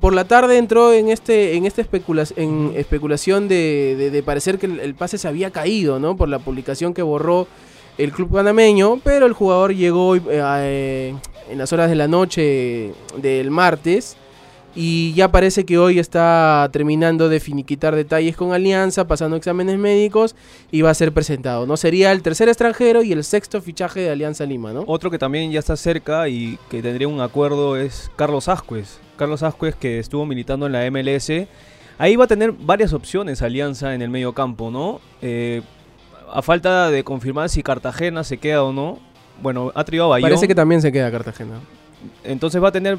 Por 0.00 0.12
la 0.12 0.24
tarde 0.24 0.58
entró 0.58 0.92
en 0.92 1.08
este 1.08 1.54
en 1.56 1.64
esta 1.64 1.80
especula- 1.80 2.26
en 2.36 2.72
especulación 2.76 3.48
de, 3.48 3.94
de- 3.98 4.10
de 4.10 4.22
parecer 4.22 4.58
que 4.58 4.66
el, 4.66 4.80
el 4.80 4.94
pase 4.94 5.16
se 5.18 5.26
había 5.28 5.50
caído, 5.50 5.98
¿no? 5.98 6.16
Por 6.16 6.28
la 6.28 6.38
publicación 6.40 6.92
que 6.94 7.02
borró 7.02 7.46
el 7.98 8.12
club 8.12 8.30
panameño, 8.30 9.00
pero 9.02 9.26
el 9.26 9.32
jugador 9.32 9.74
llegó 9.74 10.16
eh, 10.16 10.22
eh, 10.28 11.14
en 11.50 11.58
las 11.58 11.72
horas 11.72 11.88
de 11.90 11.96
la 11.96 12.08
noche 12.08 12.92
del 13.18 13.50
martes 13.50 14.16
y 14.76 15.12
ya 15.14 15.30
parece 15.30 15.64
que 15.64 15.78
hoy 15.78 15.98
está 15.98 16.68
terminando 16.72 17.28
de 17.28 17.38
finiquitar 17.38 17.94
detalles 17.94 18.36
con 18.36 18.52
Alianza, 18.52 19.06
pasando 19.06 19.36
exámenes 19.36 19.78
médicos 19.78 20.34
y 20.72 20.82
va 20.82 20.90
a 20.90 20.94
ser 20.94 21.12
presentado, 21.12 21.66
¿no? 21.66 21.76
Sería 21.76 22.10
el 22.10 22.22
tercer 22.22 22.48
extranjero 22.48 23.02
y 23.02 23.12
el 23.12 23.22
sexto 23.22 23.62
fichaje 23.62 24.00
de 24.00 24.10
Alianza 24.10 24.44
Lima, 24.44 24.72
¿no? 24.72 24.84
Otro 24.86 25.10
que 25.10 25.18
también 25.18 25.52
ya 25.52 25.60
está 25.60 25.76
cerca 25.76 26.28
y 26.28 26.58
que 26.70 26.82
tendría 26.82 27.06
un 27.06 27.20
acuerdo 27.20 27.76
es 27.76 28.10
Carlos 28.16 28.48
Ascuez. 28.48 28.98
Carlos 29.16 29.44
Ascuez 29.44 29.76
que 29.76 30.00
estuvo 30.00 30.26
militando 30.26 30.66
en 30.66 30.72
la 30.72 30.90
MLS. 30.90 31.30
Ahí 31.96 32.16
va 32.16 32.24
a 32.24 32.28
tener 32.28 32.50
varias 32.50 32.92
opciones 32.92 33.42
Alianza 33.42 33.94
en 33.94 34.02
el 34.02 34.10
medio 34.10 34.32
campo, 34.32 34.72
¿no? 34.72 35.00
Eh, 35.22 35.62
a 36.32 36.42
falta 36.42 36.90
de 36.90 37.04
confirmar 37.04 37.48
si 37.48 37.62
Cartagena 37.62 38.24
se 38.24 38.38
queda 38.38 38.62
o 38.62 38.72
no. 38.72 38.98
Bueno, 39.40 39.72
ha 39.74 39.84
triado 39.84 40.08
Bayón. 40.08 40.28
Parece 40.28 40.48
que 40.48 40.54
también 40.54 40.80
se 40.80 40.92
queda 40.92 41.10
Cartagena. 41.10 41.60
Entonces 42.22 42.62
va 42.62 42.68
a 42.68 42.72
tener 42.72 42.98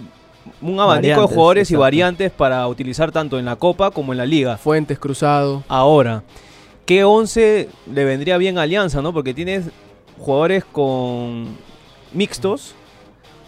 un 0.62 0.80
abanico 0.80 1.22
de 1.22 1.28
jugadores 1.28 1.72
y 1.72 1.76
variantes 1.76 2.32
para 2.32 2.68
utilizar 2.68 3.12
tanto 3.12 3.40
en 3.40 3.46
la 3.46 3.56
Copa 3.56 3.92
como 3.92 4.12
en 4.14 4.18
la 4.18 4.26
Liga. 4.26 4.58
Fuentes 4.58 5.00
Cruzado. 5.00 5.64
Ahora, 5.68 6.24
¿qué 6.86 7.04
11 7.04 7.70
le 7.94 8.06
vendría 8.06 8.38
bien 8.38 8.58
a 8.58 8.64
Alianza, 8.64 9.02
no? 9.02 9.14
Porque 9.14 9.34
tienes 9.34 9.66
jugadores 10.18 10.64
con 10.66 11.58
mixtos, 12.14 12.76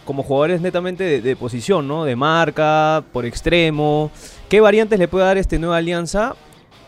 como 0.05 0.23
jugadores 0.23 0.61
netamente 0.61 1.03
de, 1.03 1.21
de 1.21 1.35
posición, 1.35 1.87
¿no? 1.87 2.05
De 2.05 2.15
marca, 2.15 3.03
por 3.11 3.25
extremo. 3.25 4.11
¿Qué 4.49 4.61
variantes 4.61 4.97
le 4.99 5.07
puede 5.07 5.25
dar 5.25 5.37
este 5.37 5.59
nueva 5.59 5.77
Alianza 5.77 6.35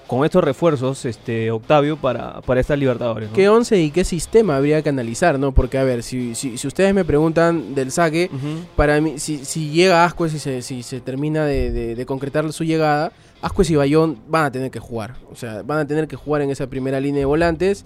con 0.10 0.25
estos 0.25 0.44
refuerzos, 0.44 1.06
este 1.06 1.51
Octavio, 1.51 1.96
para, 1.96 2.42
para 2.42 2.60
estas 2.60 2.78
Libertadores? 2.78 3.30
¿no? 3.30 3.36
¿Qué 3.36 3.48
11 3.48 3.80
y 3.80 3.92
qué 3.92 4.04
sistema 4.04 4.58
habría 4.58 4.82
que 4.82 4.89
analizar, 4.89 5.39
no? 5.39 5.54
Porque, 5.54 5.78
a 5.78 5.84
ver, 5.86 6.04
si, 6.04 6.36
si, 6.36 6.58
si 6.58 6.68
ustedes 6.68 6.94
me 6.94 7.06
preguntan 7.06 7.75
del 7.75 7.92
saque, 7.92 8.30
para 8.75 9.00
mí, 9.00 9.20
si, 9.20 9.46
si 9.46 9.70
llega 9.70 10.04
Ascuez 10.04 10.34
y 10.34 10.39
se, 10.39 10.62
si 10.63 10.84
se 10.84 11.00
termina 11.00 11.46
de, 11.46 11.72
de- 11.72 11.96
de 11.96 12.06
concretar 12.06 12.51
su 12.51 12.63
llegada, 12.63 13.12
Ascuez 13.42 13.70
y 13.70 13.75
Bayón 13.75 14.18
van 14.28 14.46
a 14.46 14.51
tener 14.51 14.72
que 14.72 14.80
jugar. 14.80 15.13
O 15.32 15.36
sea, 15.36 15.62
van 15.62 15.78
a 15.80 15.88
tener 15.88 16.08
que 16.08 16.16
jugar 16.18 16.42
en 16.42 16.50
esa 16.50 16.68
primera 16.68 17.00
línea 17.00 17.20
de 17.20 17.25
volantes. 17.25 17.86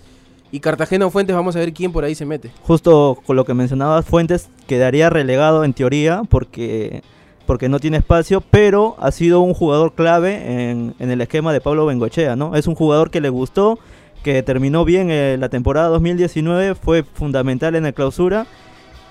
Y 0.52 0.60
Cartagena 0.62 1.06
o 1.08 1.10
Fuentes, 1.10 1.36
vamos 1.36 1.56
a 1.56 1.60
ver 1.60 1.74
quién 1.74 1.92
por 1.92 2.04
ahí 2.06 2.16
se 2.16 2.26
mete. 2.26 2.52
Justo 2.62 3.20
con 3.26 3.36
lo 3.36 3.44
que 3.44 3.54
mencionabas, 3.54 4.06
Fuentes 4.06 4.50
quedaría 4.68 5.10
relegado 5.10 5.64
en 5.64 5.74
teoría 5.74 6.22
porque, 6.30 7.02
porque 7.46 7.70
no 7.70 7.80
tiene 7.80 7.98
espacio, 7.98 8.42
pero 8.42 8.96
ha 9.00 9.12
sido 9.12 9.42
un 9.42 9.54
jugador 9.54 9.94
clave 9.94 10.70
en, 10.72 10.96
el 11.00 11.22
esquema 11.22 11.52
de 11.54 11.62
Pablo 11.62 11.86
Bengochea, 11.86 12.36
¿no? 12.36 12.56
Es 12.56 12.68
un 12.68 12.76
jugador 12.76 13.10
que 13.12 13.22
le 13.22 13.30
gustó, 13.30 13.80
que 14.24 14.42
terminó 14.44 14.86
bien 14.86 15.10
eh, 15.12 15.36
la 15.40 15.50
temporada 15.50 15.90
2019, 15.90 16.76
fue 16.76 17.04
fundamental 17.04 17.76
en 17.76 17.84
la 17.84 17.92
clausura 17.92 18.46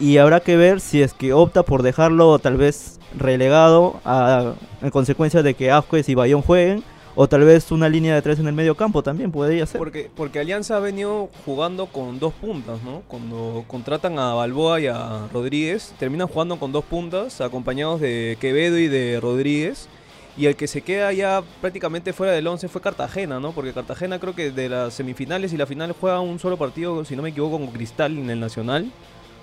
y 0.00 0.16
habrá 0.16 0.40
que 0.40 0.56
ver 0.56 0.80
si 0.80 1.02
es 1.02 1.12
que 1.12 1.32
opta 1.34 1.62
por 1.62 1.82
dejarlo 1.82 2.38
tal 2.38 2.56
vez 2.56 2.98
relegado 3.18 4.00
a- 4.04 4.54
en 4.80 4.90
consecuencia 4.90 5.42
de 5.42 5.54
que 5.54 5.70
Asquez 5.70 6.08
y 6.08 6.14
Bayón 6.14 6.40
jueguen 6.42 6.82
o 7.14 7.28
tal 7.28 7.44
vez 7.44 7.70
una 7.70 7.88
línea 7.88 8.14
de 8.14 8.22
tres 8.22 8.38
en 8.38 8.46
el 8.46 8.54
medio 8.54 8.74
campo 8.74 9.02
también 9.02 9.30
podría 9.30 9.66
ser. 9.66 9.78
Porque, 9.78 10.10
porque 10.14 10.38
Alianza 10.38 10.76
ha 10.76 10.80
venido 10.80 11.28
jugando 11.44 11.86
con 11.86 12.18
dos 12.18 12.32
puntas, 12.32 12.82
¿no? 12.82 13.02
Cuando 13.08 13.64
contratan 13.66 14.18
a 14.18 14.34
Balboa 14.34 14.80
y 14.80 14.86
a 14.86 15.28
Rodríguez, 15.32 15.94
terminan 15.98 16.28
jugando 16.28 16.58
con 16.58 16.72
dos 16.72 16.84
puntas, 16.84 17.40
acompañados 17.40 18.00
de 18.00 18.36
Quevedo 18.40 18.78
y 18.78 18.88
de 18.88 19.20
Rodríguez. 19.20 19.88
Y 20.34 20.46
el 20.46 20.56
que 20.56 20.66
se 20.66 20.80
queda 20.80 21.12
ya 21.12 21.42
prácticamente 21.60 22.14
fuera 22.14 22.32
del 22.32 22.46
11 22.46 22.68
fue 22.68 22.80
Cartagena, 22.80 23.38
¿no? 23.38 23.52
Porque 23.52 23.74
Cartagena 23.74 24.18
creo 24.18 24.34
que 24.34 24.50
de 24.50 24.70
las 24.70 24.94
semifinales 24.94 25.52
y 25.52 25.58
la 25.58 25.66
final 25.66 25.94
juega 25.98 26.20
un 26.20 26.38
solo 26.38 26.56
partido, 26.56 27.04
si 27.04 27.14
no 27.16 27.22
me 27.22 27.28
equivoco, 27.28 27.58
con 27.58 27.66
Cristal 27.66 28.16
en 28.16 28.30
el 28.30 28.40
Nacional. 28.40 28.90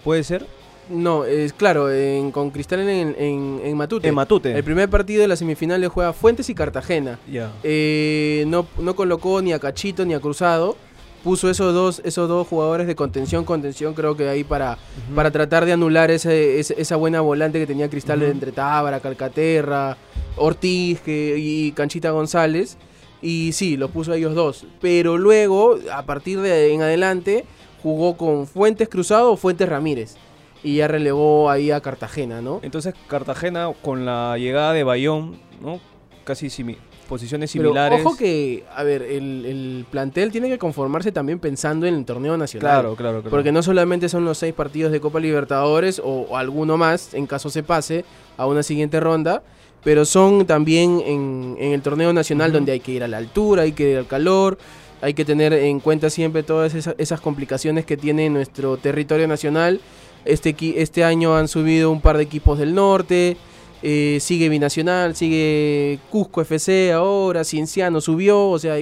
¿Puede 0.03 0.23
ser? 0.23 0.47
No, 0.89 1.23
es 1.25 1.53
claro, 1.53 1.91
en- 1.91 2.31
con 2.31 2.49
Cristal 2.49 2.79
en, 2.81 3.15
en, 3.17 3.61
en 3.63 3.77
Matute. 3.77 4.07
En 4.07 4.15
Matute. 4.15 4.57
El 4.57 4.63
primer 4.63 4.89
partido 4.89 5.21
de 5.21 5.27
la 5.27 5.35
semifinal 5.35 5.79
le 5.79 5.87
juega 5.87 6.13
Fuentes 6.13 6.49
y 6.49 6.55
Cartagena. 6.55 7.19
Ya. 7.31 7.51
Eh, 7.63 8.43
no, 8.47 8.65
no 8.79 8.95
colocó 8.95 9.41
ni 9.41 9.53
a 9.53 9.59
Cachito 9.59 10.03
ni 10.05 10.13
a 10.13 10.19
Cruzado. 10.19 10.75
Puso 11.23 11.49
esos 11.49 11.73
dos, 11.73 12.01
esos 12.05 12.29
dos 12.29 12.47
jugadores 12.47 12.87
de 12.87 12.95
contención, 12.95 13.43
contención 13.43 13.93
creo 13.93 14.15
que 14.15 14.29
ahí 14.29 14.45
para, 14.45 14.77
para 15.13 15.29
tratar 15.31 15.65
de 15.65 15.73
anular 15.73 16.09
ese, 16.11 16.59
ese- 16.61 16.79
esa 16.81 16.95
buena 16.95 17.19
volante 17.19 17.59
que 17.59 17.67
tenía 17.67 17.89
Cristal 17.89 18.23
entre 18.23 18.53
Tábara, 18.53 19.01
Calcaterra, 19.01 19.97
Ortiz 20.37 21.01
que- 21.01 21.35
y 21.37 21.71
Canchita 21.73 22.11
González. 22.11 22.77
Y 23.21 23.51
sí, 23.51 23.75
los 23.75 23.91
puso 23.91 24.13
a 24.13 24.15
ellos 24.15 24.33
dos. 24.33 24.65
Pero 24.79 25.17
luego, 25.17 25.77
a 25.93 26.03
partir 26.03 26.39
de 26.39 26.73
en 26.73 26.81
adelante, 26.81 27.43
jugó 27.83 28.15
con 28.15 28.47
Fuentes 28.47 28.87
Cruzado 28.87 29.33
o 29.33 29.37
Fuentes 29.37 29.67
Ramírez. 29.67 30.15
Y 30.63 30.77
ya 30.77 30.87
relegó 30.87 31.49
ahí 31.49 31.71
a 31.71 31.79
Cartagena, 31.81 32.41
¿no? 32.41 32.59
Entonces 32.63 32.93
Cartagena 33.07 33.71
con 33.81 34.05
la 34.05 34.37
llegada 34.37 34.73
de 34.73 34.83
Bayón, 34.83 35.39
¿no? 35.61 35.79
Casi 36.25 36.47
simi- 36.47 36.77
posiciones 37.07 37.51
Pero 37.53 37.69
similares. 37.69 38.05
ojo 38.05 38.15
que, 38.17 38.65
a 38.75 38.83
ver, 38.83 39.01
el, 39.01 39.45
el 39.45 39.85
plantel 39.89 40.31
tiene 40.31 40.47
que 40.49 40.59
conformarse 40.59 41.11
también 41.11 41.39
pensando 41.39 41.87
en 41.87 41.95
el 41.95 42.05
torneo 42.05 42.37
nacional. 42.37 42.69
Claro, 42.71 42.95
claro, 42.95 43.21
claro. 43.21 43.29
Porque 43.31 43.51
no 43.51 43.63
solamente 43.63 44.09
son 44.09 44.25
los 44.25 44.37
seis 44.37 44.53
partidos 44.53 44.91
de 44.91 44.99
Copa 44.99 45.19
Libertadores 45.19 45.97
o, 45.99 46.27
o 46.29 46.37
alguno 46.37 46.77
más, 46.77 47.13
en 47.15 47.25
caso 47.25 47.49
se 47.49 47.63
pase 47.63 48.05
a 48.37 48.45
una 48.45 48.61
siguiente 48.61 48.99
ronda, 48.99 49.41
pero 49.83 50.03
son 50.05 50.45
también 50.45 51.01
en, 51.05 51.55
en 51.57 51.71
el 51.71 51.81
torneo 51.81 52.11
nacional 52.13 52.51
donde 52.51 52.73
hay 52.73 52.79
que 52.81 52.91
ir 52.91 53.03
a 53.03 53.07
la 53.07 53.17
altura, 53.17 53.63
hay 53.63 53.71
que 53.71 53.91
ir 53.91 53.97
al 53.97 54.07
calor, 54.07 54.57
hay 55.01 55.13
que 55.13 55.23
tener 55.25 55.53
en 55.53 55.79
cuenta 55.79 56.09
siempre 56.09 56.43
todas 56.43 56.75
esas, 56.75 56.93
esas 56.97 57.21
complicaciones 57.21 57.85
que 57.85 57.95
tiene 57.97 58.29
nuestro 58.29 58.75
territorio 58.77 59.27
nacional. 59.27 59.79
Este, 60.25 60.55
este 60.81 61.03
año 61.03 61.35
han 61.35 61.47
subido 61.47 61.91
un 61.91 62.01
par 62.01 62.17
de 62.17 62.23
equipos 62.23 62.59
del 62.59 62.75
norte, 62.75 63.37
eh, 63.81 64.17
sigue 64.19 64.49
Binacional, 64.49 65.15
sigue 65.15 65.99
Cusco 66.09 66.41
FC 66.41 66.91
ahora, 66.91 67.43
Cienciano 67.43 68.01
subió, 68.01 68.49
o 68.49 68.59
sea, 68.59 68.77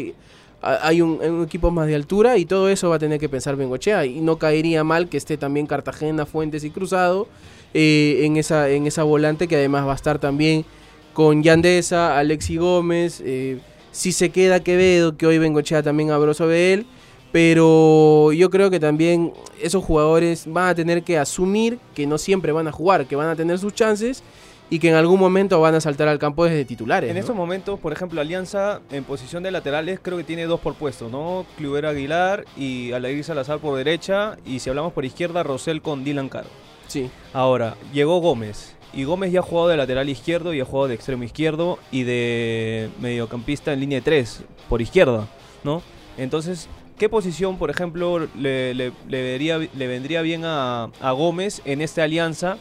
hay, 0.62 1.01
un, 1.01 1.44
equipo 1.44 1.70
más 1.70 1.88
de 1.88 1.96
altura 1.96 2.38
y 2.38 2.46
todo 2.46 2.70
eso 2.70 2.89
va 2.89 2.96
a 2.96 3.00
tener 3.00 3.20
que 3.20 3.29
pensar 3.29 3.56
Bengochea 3.56 4.06
y 4.06 4.22
no 4.22 4.38
caería 4.38 4.84
mal 4.84 5.08
que 5.08 5.17
esté 5.17 5.38
también 5.38 5.67
Cartagena, 5.67 6.25
Fuentes 6.25 6.63
y 6.63 6.72
Cruzado 6.72 7.27
eh, 7.74 8.22
en, 8.24 8.38
esa, 8.38 8.70
en 8.70 8.88
esa 8.88 9.03
volante 9.03 9.48
que 9.48 9.56
además 9.56 9.86
va 9.86 9.91
a 9.91 9.96
estar 9.96 10.17
también 10.17 10.65
con 11.13 11.44
Yandesa, 11.44 12.17
Alexi 12.17 12.58
Gómez, 12.58 13.22
eh, 13.24 13.60
si 13.91 14.12
se 14.12 14.29
queda 14.29 14.62
Quevedo, 14.62 15.17
que 15.17 15.27
hoy 15.27 15.38
Bengochea 15.38 15.84
también 15.84 16.12
habló 16.12 16.34
sobre 16.34 16.74
él, 16.74 16.86
pero 17.31 18.31
yo 18.31 18.50
creo 18.50 18.69
que 18.69 18.79
también 18.79 19.34
esos 19.62 19.84
jugadores 19.84 20.46
van 20.48 20.69
a 20.69 20.75
tener 20.75 21.03
que 21.03 21.17
asumir 21.17 21.79
que 21.93 22.07
no 22.07 22.17
siempre 22.17 22.51
van 22.51 22.67
a 22.67 22.72
jugar, 22.72 23.05
que 23.05 23.15
van 23.15 23.29
a 23.29 23.36
tener 23.36 23.60
sus 23.60 23.74
chances 23.74 24.24
y 24.69 24.79
que 24.79 24.89
en 24.89 24.96
algún 24.96 25.19
momento 25.19 25.60
van 25.62 25.75
a 25.75 25.81
saltar 25.81 26.07
al 26.07 26.19
campo 26.19 26.46
desde 26.46 26.65
titulares. 26.65 27.10
En 27.10 27.15
¿no? 27.15 27.19
estos 27.19 27.36
momentos, 27.36 27.79
por 27.79 27.93
ejemplo, 27.93 28.19
Alianza 28.19 28.81
en 28.91 29.03
posición 29.03 29.43
de 29.43 29.51
laterales 29.51 30.00
creo 30.01 30.17
que 30.17 30.24
tiene 30.24 30.46
dos 30.46 30.60
por 30.60 30.75
puesto, 30.75 31.10
¿no? 31.10 31.46
Clubera 31.57 31.89
Aguilar 31.89 32.46
y 32.57 32.91
Alair 32.91 33.24
Salazar 33.24 33.60
por 33.60 33.77
derecha 33.77 34.38
y 34.46 34.60
si 34.60 34.69
hablamos 34.69 34.93
por 34.93 35.05
izquierda, 35.05 35.43
Rosell 35.43 35.81
con 35.81 36.03
Dylan 36.03 36.29
Caro. 36.29 36.50
Sí. 36.88 37.10
Ahora, 37.34 37.75
llegó 37.93 38.19
Gómez 38.19 38.75
y 38.93 39.03
Gómez 39.03 39.31
ya 39.31 39.39
ha 39.39 39.43
jugado 39.43 39.69
de 39.69 39.77
lateral 39.77 40.10
izquierdo 40.10 40.53
y 40.53 40.62
ha 40.62 40.65
jugado 40.65 40.88
de 40.89 40.96
extremo 40.96 41.24
izquierdo 41.24 41.79
y 41.91 42.03
de 42.03 42.89
mediocampista 43.00 43.74
en 43.74 43.81
línea 43.81 44.00
de 44.00 44.03
3 44.03 44.43
por 44.69 44.81
izquierda, 44.81 45.27
¿no? 45.63 45.81
Entonces, 46.17 46.67
¿qué 46.97 47.09
posición, 47.09 47.57
por 47.57 47.69
ejemplo, 47.69 48.19
le, 48.37 48.73
le- 48.73 48.91
le 49.07 49.21
vería- 49.23 49.57
le 49.59 49.87
vendría 49.87 50.21
bien 50.21 50.41
a, 50.45 50.89
a 51.01 51.11
Gómez 51.11 51.61
en 51.65 51.81
esta 51.81 52.03
alianza? 52.03 52.57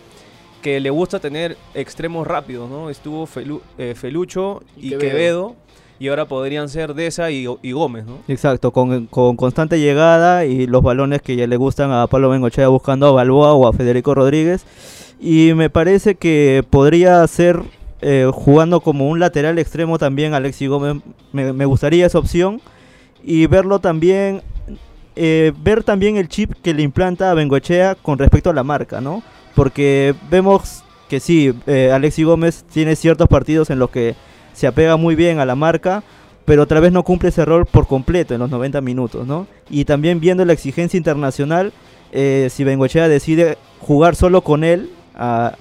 que 0.63 0.81
le 0.81 0.91
gusta 0.91 1.21
tener 1.21 1.57
extremos 1.75 2.27
rápidos, 2.27 2.69
¿no? 2.69 2.91
Estuvo 2.91 3.25
Felu- 3.29 3.61
eh, 3.79 3.95
Felucho 3.97 4.63
Y 4.77 4.87
y, 4.87 4.91
Quevedo. 4.91 5.01
Quevedo. 5.11 5.57
y 6.01 6.09
ahora 6.09 6.25
podrían 6.25 6.69
ser 6.69 6.95
Deza 6.95 7.31
y, 7.31 7.47
y 7.63 7.71
Gómez, 7.73 8.05
¿no? 8.05 8.19
Exacto, 8.27 8.73
con, 8.73 9.07
con 9.07 9.37
constante 9.37 9.79
llegada 9.79 10.45
y 10.45 10.67
los 10.67 10.83
balones 10.83 11.23
que 11.23 11.37
ya 11.37 11.47
le 11.47 11.57
gustan 11.57 11.93
a 11.93 12.09
Pablo 12.09 12.31
Bengochea 12.31 12.67
buscando 12.67 13.07
a 13.07 13.13
Balboa 13.13 13.53
o 13.55 13.69
a 13.69 13.73
Federico 13.75 14.13
Rodríguez. 14.17 14.65
Y 15.21 15.53
me 15.55 15.71
parece 15.71 16.17
que 16.17 16.65
podría 16.69 17.25
ser 17.29 17.61
eh, 18.01 18.29
jugando 18.33 18.81
como 18.81 19.09
un 19.09 19.21
lateral 19.21 19.61
extremo 19.61 19.99
también 19.99 20.35
Alexi 20.35 20.67
Gómez, 20.67 21.01
me, 21.33 21.53
me 21.53 21.65
gustaría 21.67 22.07
esa 22.07 22.19
opción. 22.19 22.61
Y 23.23 23.47
verlo 23.47 23.79
también, 23.81 24.43
eh, 25.17 25.53
ver 25.63 25.83
también 25.83 26.17
el 26.17 26.29
chip 26.29 26.53
que 26.63 26.75
le 26.75 26.83
implanta 26.83 27.31
a 27.31 27.35
Bengochea 27.35 27.95
con 27.97 28.19
respecto 28.19 28.51
a 28.51 28.55
la 28.55 28.63
marca, 28.63 29.01
¿no? 29.01 29.23
Porque 29.55 30.15
vemos 30.31 30.85
que 31.09 31.21
sí, 31.21 31.53
eh, 31.67 31.91
Alexi 31.93 32.23
Gómez 32.25 32.65
tiene 32.73 32.97
ciertos 32.97 33.29
partidos 33.29 33.71
en 33.71 33.79
los 33.79 33.91
que 33.91 34.15
se 34.53 34.67
apega 34.67 34.97
muy 34.97 35.15
bien 35.15 35.39
a 35.39 35.45
la 35.47 35.55
marca, 35.55 36.03
pero 36.45 36.63
otra 36.63 36.81
vez 36.81 36.93
no 36.93 37.03
cumple 37.03 37.31
ese 37.31 37.45
rol 37.45 37.67
por 37.67 37.87
completo 37.87 38.35
en 38.35 38.41
los 38.41 38.51
90 38.51 38.81
minutos, 38.81 39.27
¿no? 39.27 39.47
Y 39.71 39.85
también 39.85 40.21
viendo 40.21 40.45
la 40.45 40.53
exigencia 40.53 40.97
internacional, 40.99 41.73
eh, 42.13 42.49
si 42.51 42.65
Bengochea 42.65 43.09
decide 43.09 43.59
jugar 43.81 44.15
solo 44.15 44.43
con 44.43 44.63
él, 44.65 44.91
a- 45.17 45.55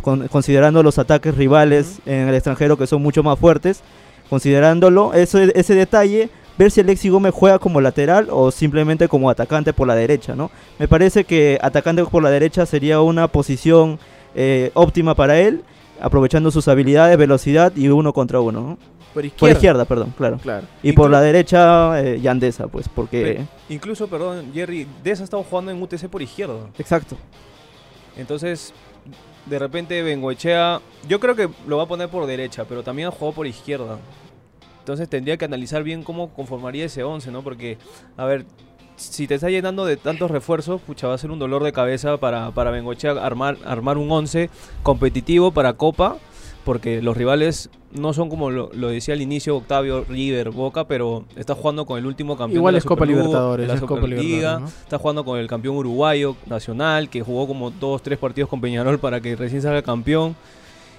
con- 0.00 0.28
considerando 0.28 0.82
los 0.82 0.98
ataques 0.98 1.34
rivales 1.36 1.98
en 2.06 2.28
el 2.28 2.34
extranjero 2.34 2.76
que 2.78 2.86
son 2.86 3.02
mucho 3.02 3.22
más 3.22 3.38
fuertes, 3.38 3.82
considerándolo, 4.30 5.12
ese 5.14 5.74
detalle, 5.74 6.30
ver 6.58 6.70
si 6.70 6.80
Alexi 6.80 7.08
Gómez 7.08 7.32
juega 7.34 7.58
como 7.58 7.80
lateral 7.80 8.28
o 8.30 8.50
simplemente 8.50 9.08
como 9.08 9.30
atacante 9.30 9.72
por 9.72 9.86
la 9.86 9.94
derecha, 9.94 10.34
¿no? 10.34 10.50
Me 10.78 10.88
parece 10.88 11.24
que 11.24 11.58
atacante 11.62 12.04
por 12.04 12.22
la 12.22 12.30
derecha 12.30 12.66
sería 12.66 13.00
una 13.00 13.28
posición 13.28 13.98
eh, 14.34 14.70
óptima 14.74 15.14
para 15.14 15.38
él, 15.38 15.62
aprovechando 16.00 16.50
sus 16.50 16.68
habilidades, 16.68 17.16
velocidad 17.16 17.72
y 17.76 17.88
uno 17.88 18.12
contra 18.12 18.40
uno, 18.40 18.60
¿no? 18.60 18.78
Por 19.12 19.20
Por 19.20 19.24
izquierda. 19.26 19.52
izquierda, 19.52 19.84
perdón, 19.84 20.14
claro. 20.16 20.38
Claro. 20.38 20.66
Y 20.82 20.92
por 20.92 21.10
la 21.10 21.20
derecha, 21.20 22.00
eh, 22.00 22.18
Yandesa, 22.18 22.66
pues, 22.68 22.88
porque... 22.88 23.44
Incluso, 23.68 24.08
perdón, 24.08 24.50
Jerry, 24.54 24.86
Deza 25.04 25.22
ha 25.22 25.24
estado 25.24 25.42
jugando 25.42 25.70
en 25.70 25.82
UTC 25.82 26.08
por 26.08 26.22
izquierda. 26.22 26.54
Exacto. 26.78 27.16
Entonces, 28.16 28.72
de 29.46 29.58
repente 29.58 30.02
Bengoechea, 30.02 30.80
yo 31.08 31.20
creo 31.20 31.34
que 31.34 31.48
lo 31.66 31.76
va 31.76 31.82
a 31.82 31.86
poner 31.86 32.08
por 32.08 32.26
derecha, 32.26 32.64
pero 32.66 32.82
también 32.82 33.08
ha 33.08 33.10
jugado 33.10 33.34
por 33.34 33.46
izquierda. 33.46 33.98
Entonces 34.82 35.08
tendría 35.08 35.36
que 35.36 35.44
analizar 35.44 35.84
bien 35.84 36.02
cómo 36.02 36.30
conformaría 36.30 36.86
ese 36.86 37.04
11, 37.04 37.30
¿no? 37.30 37.42
Porque, 37.42 37.78
a 38.16 38.24
ver, 38.24 38.44
si 38.96 39.28
te 39.28 39.36
está 39.36 39.48
llenando 39.48 39.84
de 39.84 39.96
tantos 39.96 40.28
refuerzos, 40.28 40.80
pucha, 40.80 41.06
va 41.06 41.14
a 41.14 41.18
ser 41.18 41.30
un 41.30 41.38
dolor 41.38 41.62
de 41.62 41.72
cabeza 41.72 42.16
para, 42.16 42.50
para 42.50 42.72
Bengoechea 42.72 43.12
armar, 43.12 43.58
armar 43.64 43.96
un 43.96 44.10
11 44.10 44.50
competitivo 44.82 45.52
para 45.52 45.74
Copa, 45.74 46.16
porque 46.64 47.00
los 47.00 47.16
rivales 47.16 47.70
no 47.92 48.12
son 48.12 48.28
como 48.28 48.50
lo, 48.50 48.70
lo 48.72 48.88
decía 48.88 49.14
al 49.14 49.22
inicio 49.22 49.56
Octavio, 49.56 50.04
River, 50.08 50.50
Boca, 50.50 50.88
pero 50.88 51.26
está 51.36 51.54
jugando 51.54 51.86
con 51.86 51.96
el 51.96 52.06
último 52.06 52.36
campeón 52.36 52.58
Igual 52.58 52.72
de 52.72 52.76
la 52.76 52.78
es 52.78 52.84
Copa 52.84 53.06
Libertadores, 53.06 53.68
la 53.68 53.74
es 53.74 53.80
Copa 53.82 54.06
Libertadores, 54.06 54.60
¿no? 54.60 54.66
Está 54.66 54.98
jugando 54.98 55.24
con 55.24 55.38
el 55.38 55.46
campeón 55.46 55.76
uruguayo 55.76 56.34
nacional, 56.46 57.08
que 57.08 57.22
jugó 57.22 57.46
como 57.46 57.70
dos, 57.70 58.02
tres 58.02 58.18
partidos 58.18 58.50
con 58.50 58.60
Peñarol 58.60 58.98
para 58.98 59.20
que 59.20 59.36
recién 59.36 59.62
salga 59.62 59.82
campeón. 59.82 60.34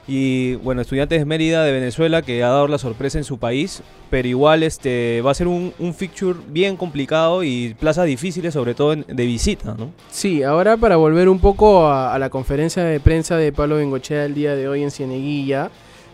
Y 0.06 0.56
bueno, 0.56 0.82
Estudiantes 0.82 1.20
de 1.20 1.26
Mérida 1.26 1.64
de 1.64 1.72
Venezuela, 1.72 2.22
que 2.22 2.44
ha 2.44 2.50
dado 2.50 2.68
la 2.68 2.78
sorpresa 2.78 3.18
en 3.18 3.24
su 3.24 3.38
país, 3.38 3.82
pero 4.10 4.28
igual 4.28 4.62
este 4.64 5.22
va 5.22 5.32
a 5.32 5.34
ser 5.34 5.48
un, 5.48 5.74
un 5.80 5.94
fixture 5.94 6.38
bien 6.50 6.76
complicado 6.76 7.42
y 7.44 7.74
plazas 7.80 8.06
difíciles, 8.06 8.54
sobre 8.54 8.74
todo 8.74 8.92
en- 8.94 9.06
de 9.08 9.26
visita, 9.26 9.76
¿no? 9.78 9.92
Sí, 10.12 10.44
ahora 10.44 10.76
para 10.76 10.98
volver 10.98 11.30
un 11.30 11.40
poco 11.40 11.88
a, 11.88 12.14
a 12.14 12.20
la 12.20 12.30
conferencia 12.30 12.84
de 12.84 13.00
prensa 13.00 13.38
de 13.38 13.54
Pablo 13.54 13.78
Bengochea 13.78 14.26
el 14.26 14.34
día 14.34 14.56
de 14.58 14.68
hoy 14.68 14.84
en 14.84 14.92
Cieneguilla, 14.92 15.72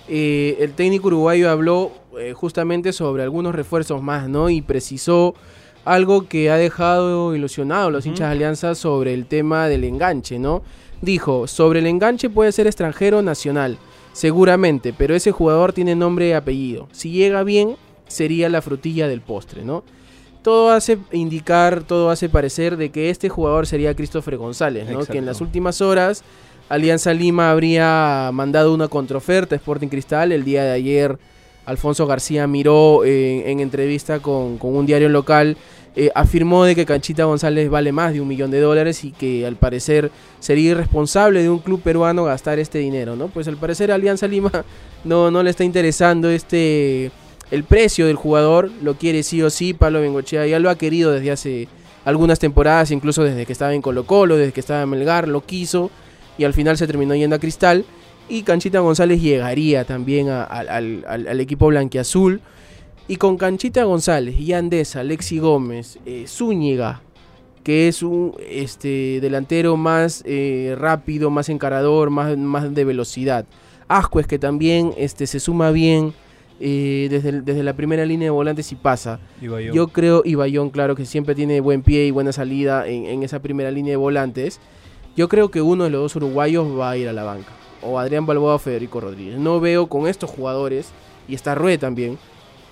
eh, 0.07 0.57
el 0.59 0.73
técnico 0.73 1.07
uruguayo 1.07 1.49
habló 1.49 1.91
eh, 2.19 2.33
justamente 2.33 2.93
sobre 2.93 3.23
algunos 3.23 3.55
refuerzos 3.55 4.03
más, 4.03 4.29
¿no? 4.29 4.51
Y 4.51 4.61
precisó 4.61 5.33
algo 5.85 6.27
que 6.27 6.51
ha 6.51 6.57
dejado 6.57 7.33
ilusionado 7.35 7.87
a 7.87 7.91
los 7.91 8.05
hinchas 8.05 8.27
de 8.27 8.33
Alianza 8.35 8.75
sobre 8.75 9.15
el 9.15 9.25
tema 9.25 9.67
del 9.67 9.83
enganche, 9.83 10.37
¿no? 10.37 10.61
Dijo, 11.01 11.47
sobre 11.47 11.79
el 11.79 11.87
enganche 11.87 12.29
puede 12.29 12.51
ser 12.51 12.67
extranjero 12.67 13.19
o 13.19 13.21
nacional, 13.21 13.77
seguramente, 14.13 14.93
pero 14.97 15.15
ese 15.15 15.31
jugador 15.31 15.73
tiene 15.73 15.95
nombre 15.95 16.29
y 16.29 16.31
apellido. 16.33 16.87
Si 16.91 17.11
llega 17.11 17.43
bien, 17.43 17.77
sería 18.07 18.49
la 18.49 18.61
frutilla 18.61 19.07
del 19.07 19.21
postre, 19.21 19.63
¿no? 19.63 19.83
Todo 20.41 20.71
hace 20.71 20.97
indicar, 21.11 21.83
todo 21.83 22.09
hace 22.09 22.29
parecer 22.29 22.77
de 22.77 22.91
que 22.91 23.09
este 23.09 23.29
jugador 23.29 23.67
sería 23.67 23.95
Christopher 23.95 24.37
González, 24.37 24.85
¿no? 24.85 24.91
Exacto. 24.91 25.11
Que 25.13 25.17
en 25.19 25.25
las 25.25 25.41
últimas 25.41 25.81
horas 25.81 26.23
Alianza 26.69 27.13
Lima 27.13 27.51
habría 27.51 28.29
mandado 28.33 28.73
una 28.73 28.87
contraoferta 28.87 29.55
a 29.55 29.57
Sporting 29.57 29.87
Cristal. 29.87 30.31
El 30.31 30.45
día 30.45 30.63
de 30.63 30.71
ayer 30.71 31.17
Alfonso 31.65 32.07
García 32.07 32.47
miró 32.47 33.03
eh, 33.03 33.51
en 33.51 33.59
entrevista 33.59 34.19
con, 34.19 34.57
con 34.57 34.75
un 34.75 34.85
diario 34.85 35.09
local, 35.09 35.57
eh, 35.95 36.11
afirmó 36.15 36.63
de 36.65 36.75
que 36.75 36.85
Canchita 36.85 37.23
González 37.25 37.69
vale 37.69 37.91
más 37.91 38.13
de 38.13 38.21
un 38.21 38.27
millón 38.27 38.51
de 38.51 38.59
dólares 38.59 39.03
y 39.03 39.11
que 39.11 39.45
al 39.45 39.55
parecer 39.55 40.11
sería 40.39 40.71
irresponsable 40.71 41.41
de 41.41 41.49
un 41.49 41.59
club 41.59 41.81
peruano 41.81 42.23
gastar 42.25 42.59
este 42.59 42.77
dinero, 42.79 43.15
¿no? 43.15 43.27
Pues 43.27 43.47
al 43.47 43.57
parecer 43.57 43.91
Alianza 43.91 44.27
Lima 44.27 44.51
no, 45.03 45.31
no 45.31 45.43
le 45.43 45.49
está 45.49 45.63
interesando 45.63 46.29
este 46.29 47.11
el 47.51 47.63
precio 47.63 48.05
del 48.05 48.15
jugador, 48.15 48.69
lo 48.83 48.93
quiere 48.95 49.23
sí 49.23 49.41
o 49.41 49.49
sí, 49.49 49.73
Pablo 49.73 50.01
Bengochea 50.01 50.45
ya 50.45 50.59
lo 50.59 50.69
ha 50.69 50.77
querido 50.77 51.11
desde 51.11 51.31
hace 51.31 51.67
algunas 52.05 52.37
temporadas, 52.39 52.91
incluso 52.91 53.23
desde 53.23 53.45
que 53.47 53.53
estaba 53.53 53.73
en 53.73 53.81
Colo 53.81 54.05
Colo, 54.05 54.37
desde 54.37 54.51
que 54.53 54.59
estaba 54.59 54.83
en 54.83 54.89
Melgar, 54.89 55.27
lo 55.27 55.41
quiso 55.41 55.89
y 56.37 56.43
al 56.43 56.53
final 56.53 56.77
se 56.77 56.85
terminó 56.87 57.15
yendo 57.15 57.35
a 57.35 57.39
Cristal. 57.39 57.85
Y 58.29 58.43
Canchita 58.43 58.79
González 58.79 59.19
llegaría 59.21 59.83
también 59.85 60.29
al- 60.29 60.69
al- 60.69 61.03
al 61.27 61.39
equipo 61.41 61.65
blanquiazul. 61.67 62.39
Y 63.09 63.15
con 63.17 63.37
Canchita 63.37 63.83
González, 63.83 64.37
Yandesa, 64.37 64.99
Alexi 65.01 65.39
Gómez, 65.39 65.97
eh, 66.05 66.25
Zúñiga, 66.27 67.01
que 67.63 67.87
es 67.87 68.03
un 68.03 68.35
este, 68.49 69.19
delantero 69.19 69.75
más 69.77 70.21
eh, 70.25 70.75
rápido, 70.77 71.29
más 71.31 71.49
encarador, 71.49 72.11
más, 72.11 72.37
más 72.37 72.73
de 72.73 72.85
velocidad. 72.85 73.45
Ascuez, 73.87 74.27
que 74.27 74.37
también 74.37 74.93
este, 74.95 75.25
se 75.25 75.39
suma 75.39 75.71
bien 75.71 76.13
eh, 76.59 77.07
desde, 77.09 77.29
el- 77.29 77.45
desde 77.45 77.63
la 77.63 77.73
primera 77.73 78.05
línea 78.05 78.27
de 78.27 78.29
volantes 78.29 78.71
y 78.71 78.75
pasa. 78.75 79.19
Yo 79.73 79.87
creo, 79.87 80.21
y 80.23 80.35
Bayón, 80.35 80.69
claro, 80.69 80.95
que 80.95 81.05
siempre 81.05 81.33
tiene 81.33 81.61
buen 81.61 81.81
pie 81.81 82.05
y 82.05 82.11
buena 82.11 82.31
salida 82.31 82.87
en, 82.87 83.05
en 83.07 83.23
esa 83.23 83.39
primera 83.39 83.71
línea 83.71 83.91
de 83.93 83.97
volantes. 83.97 84.59
Yo 85.17 85.27
creo 85.29 85.49
que 85.49 85.63
uno 85.63 85.83
de 85.85 85.89
los 85.89 86.01
dos 86.01 86.15
uruguayos 86.15 86.67
va 86.79 86.91
a 86.91 86.97
ir 86.97 87.09
a 87.09 87.13
la 87.13 87.23
banca. 87.23 87.49
O 87.81 87.97
Adrián 87.97 88.27
Balboa 88.27 88.53
o 88.55 88.59
Federico 88.59 88.99
Rodríguez. 89.01 89.39
No 89.39 89.59
veo 89.59 89.87
con 89.87 90.07
estos 90.07 90.29
jugadores, 90.29 90.91
y 91.27 91.33
está 91.33 91.55
Rue 91.55 91.77
también, 91.79 92.17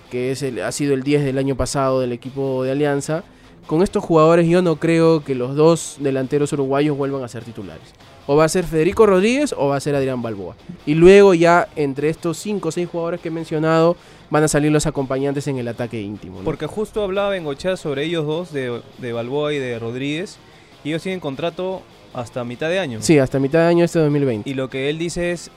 que 0.10 0.32
es 0.32 0.42
el, 0.44 0.62
ha 0.62 0.72
sido 0.72 0.94
el 0.94 1.04
10 1.04 1.24
del 1.24 1.38
año 1.38 1.56
pasado 1.56 2.00
del 2.00 2.12
equipo 2.12 2.64
de 2.64 2.72
Alianza. 2.72 3.24
Con 3.66 3.84
estos 3.84 4.04
jugadores 4.04 4.48
yo 4.48 4.62
no 4.62 4.78
creo 4.78 5.24
que 5.24 5.36
los 5.36 5.56
dos 5.56 5.98
delanteros 6.00 6.54
uruguayos 6.54 6.98
vuelvan 6.98 7.24
a 7.24 7.28
ser 7.28 7.44
titulares. 7.44 7.94
O 8.26 8.36
va 8.36 8.46
a 8.46 8.50
ser 8.50 8.66
Federico 8.66 9.06
Rodríguez 9.06 9.54
o 9.58 9.68
va 9.68 9.78
a 9.78 9.80
ser 9.80 9.96
Adrián 9.96 10.22
Balboa. 10.22 10.56
Y 10.86 10.96
luego 10.96 11.34
ya 11.34 11.68
entre 11.76 12.10
estos 12.10 12.38
5 12.38 12.68
o 12.68 12.72
6 12.72 12.90
jugadores 12.90 13.22
que 13.22 13.30
he 13.30 13.32
mencionado 13.32 13.96
van 14.30 14.44
a 14.44 14.48
salir 14.48 14.72
los 14.72 14.86
acompañantes 14.86 15.48
en 15.48 15.58
el 15.58 15.68
ataque 15.68 16.02
íntimo. 16.02 16.40
¿no? 16.40 16.44
Porque 16.44 16.68
justo 16.68 17.04
hablaba 17.04 17.30
Bengochea 17.30 17.78
sobre 17.78 18.04
ellos 18.04 18.26
dos, 18.26 18.52
de, 18.52 18.82
de 18.98 19.14
Balboa 19.14 19.54
y 19.54 19.60
de 19.60 19.80
Rodríguez, 19.80 20.38
y 20.84 20.90
ellos 20.90 21.04
tienen 21.04 21.20
contrato 21.20 21.82
hasta 22.14 22.44
mitad 22.44 22.70
de 22.70 22.80
año. 22.80 23.00
Sí, 23.02 23.20
hasta 23.20 23.40
mitad 23.40 23.60
de 23.60 23.66
año 23.66 23.86
este 23.86 24.00
2020. 24.00 24.50
Y 24.50 24.54
lo 24.54 24.70
que 24.70 24.90
él 24.90 24.98
dice 24.98 25.32
es, 25.32 25.52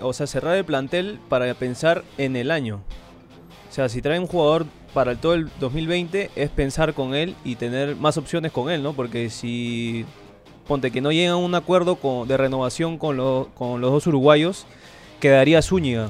o 0.00 0.12
sea, 0.12 0.26
cerrar 0.26 0.56
el 0.56 0.64
plantel 0.64 1.18
para 1.28 1.52
pensar 1.54 2.04
en 2.18 2.36
el 2.36 2.50
año. 2.50 2.80
O 3.76 3.78
sea, 3.78 3.90
si 3.90 4.00
trae 4.00 4.18
un 4.18 4.26
jugador 4.26 4.64
para 4.94 5.10
el, 5.12 5.18
todo 5.18 5.34
el 5.34 5.50
2020 5.60 6.30
es 6.34 6.48
pensar 6.48 6.94
con 6.94 7.14
él 7.14 7.34
y 7.44 7.56
tener 7.56 7.94
más 7.94 8.16
opciones 8.16 8.50
con 8.50 8.70
él, 8.70 8.82
¿no? 8.82 8.94
Porque 8.94 9.28
si 9.28 10.06
ponte 10.66 10.90
que 10.90 11.02
no 11.02 11.12
llegan 11.12 11.32
a 11.34 11.36
un 11.36 11.54
acuerdo 11.54 11.98
de 12.26 12.36
renovación 12.38 12.96
con, 12.96 13.18
lo- 13.18 13.48
con 13.54 13.82
los 13.82 13.90
dos 13.92 14.06
uruguayos, 14.06 14.64
quedaría 15.20 15.60
Zúñiga 15.60 16.08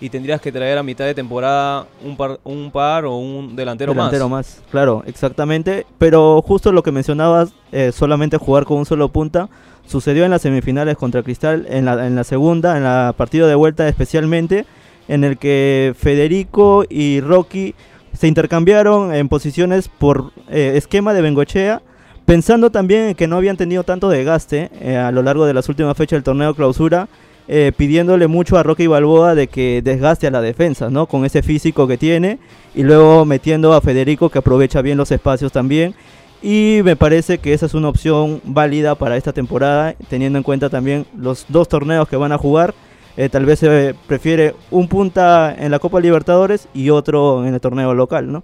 y 0.00 0.08
tendrías 0.10 0.40
que 0.40 0.50
traer 0.50 0.76
a 0.76 0.82
mitad 0.82 1.04
de 1.04 1.14
temporada 1.14 1.86
un 2.04 2.16
par, 2.16 2.40
un 2.42 2.72
par 2.72 3.04
o 3.04 3.14
un 3.16 3.54
delantero, 3.54 3.94
delantero 3.94 4.28
más. 4.28 4.60
Claro, 4.72 5.04
exactamente. 5.06 5.86
Pero 5.98 6.42
justo 6.42 6.72
lo 6.72 6.82
que 6.82 6.90
mencionabas, 6.90 7.52
eh, 7.70 7.92
solamente 7.92 8.38
jugar 8.38 8.64
con 8.64 8.78
un 8.78 8.86
solo 8.86 9.08
punta, 9.10 9.48
sucedió 9.86 10.24
en 10.24 10.32
las 10.32 10.42
semifinales 10.42 10.96
contra 10.96 11.22
Cristal, 11.22 11.64
en 11.70 11.84
la, 11.84 12.08
en 12.08 12.16
la 12.16 12.24
segunda, 12.24 12.76
en 12.76 12.82
la 12.82 13.14
partido 13.16 13.46
de 13.46 13.54
vuelta 13.54 13.86
especialmente, 13.86 14.66
en 15.08 15.24
el 15.24 15.38
que 15.38 15.94
Federico 15.96 16.84
y 16.88 17.20
Rocky 17.20 17.74
se 18.12 18.28
intercambiaron 18.28 19.14
en 19.14 19.28
posiciones 19.28 19.88
por 19.88 20.32
eh, 20.48 20.72
esquema 20.76 21.14
de 21.14 21.22
Bengochea, 21.22 21.82
pensando 22.24 22.70
también 22.70 23.14
que 23.14 23.26
no 23.26 23.36
habían 23.36 23.56
tenido 23.56 23.84
tanto 23.84 24.08
desgaste 24.08 24.70
eh, 24.80 24.96
a 24.96 25.10
lo 25.10 25.22
largo 25.22 25.46
de 25.46 25.54
las 25.54 25.68
últimas 25.68 25.96
fechas 25.96 26.16
del 26.16 26.22
torneo 26.22 26.54
clausura, 26.54 27.08
eh, 27.46 27.72
pidiéndole 27.76 28.26
mucho 28.26 28.56
a 28.56 28.62
Rocky 28.62 28.86
Balboa 28.86 29.34
de 29.34 29.48
que 29.48 29.82
desgaste 29.82 30.26
a 30.26 30.30
la 30.30 30.40
defensa, 30.40 30.88
¿no? 30.88 31.06
Con 31.06 31.26
ese 31.26 31.42
físico 31.42 31.86
que 31.86 31.98
tiene 31.98 32.38
y 32.74 32.84
luego 32.84 33.26
metiendo 33.26 33.74
a 33.74 33.82
Federico 33.82 34.30
que 34.30 34.38
aprovecha 34.38 34.80
bien 34.80 34.96
los 34.96 35.10
espacios 35.10 35.52
también. 35.52 35.94
Y 36.42 36.80
me 36.84 36.96
parece 36.96 37.38
que 37.38 37.52
esa 37.52 37.66
es 37.66 37.74
una 37.74 37.88
opción 37.88 38.40
válida 38.44 38.94
para 38.94 39.16
esta 39.16 39.32
temporada, 39.32 39.94
teniendo 40.08 40.38
en 40.38 40.42
cuenta 40.42 40.70
también 40.70 41.06
los 41.16 41.46
dos 41.48 41.68
torneos 41.68 42.08
que 42.08 42.16
van 42.16 42.32
a 42.32 42.38
jugar. 42.38 42.74
Eh, 43.16 43.28
tal 43.28 43.44
vez 43.46 43.60
se 43.60 43.94
prefiere 44.08 44.54
un 44.70 44.88
punta 44.88 45.54
en 45.56 45.70
la 45.70 45.78
Copa 45.78 46.00
Libertadores 46.00 46.68
y 46.74 46.90
otro 46.90 47.46
en 47.46 47.54
el 47.54 47.60
torneo 47.60 47.94
local, 47.94 48.30
¿no? 48.32 48.42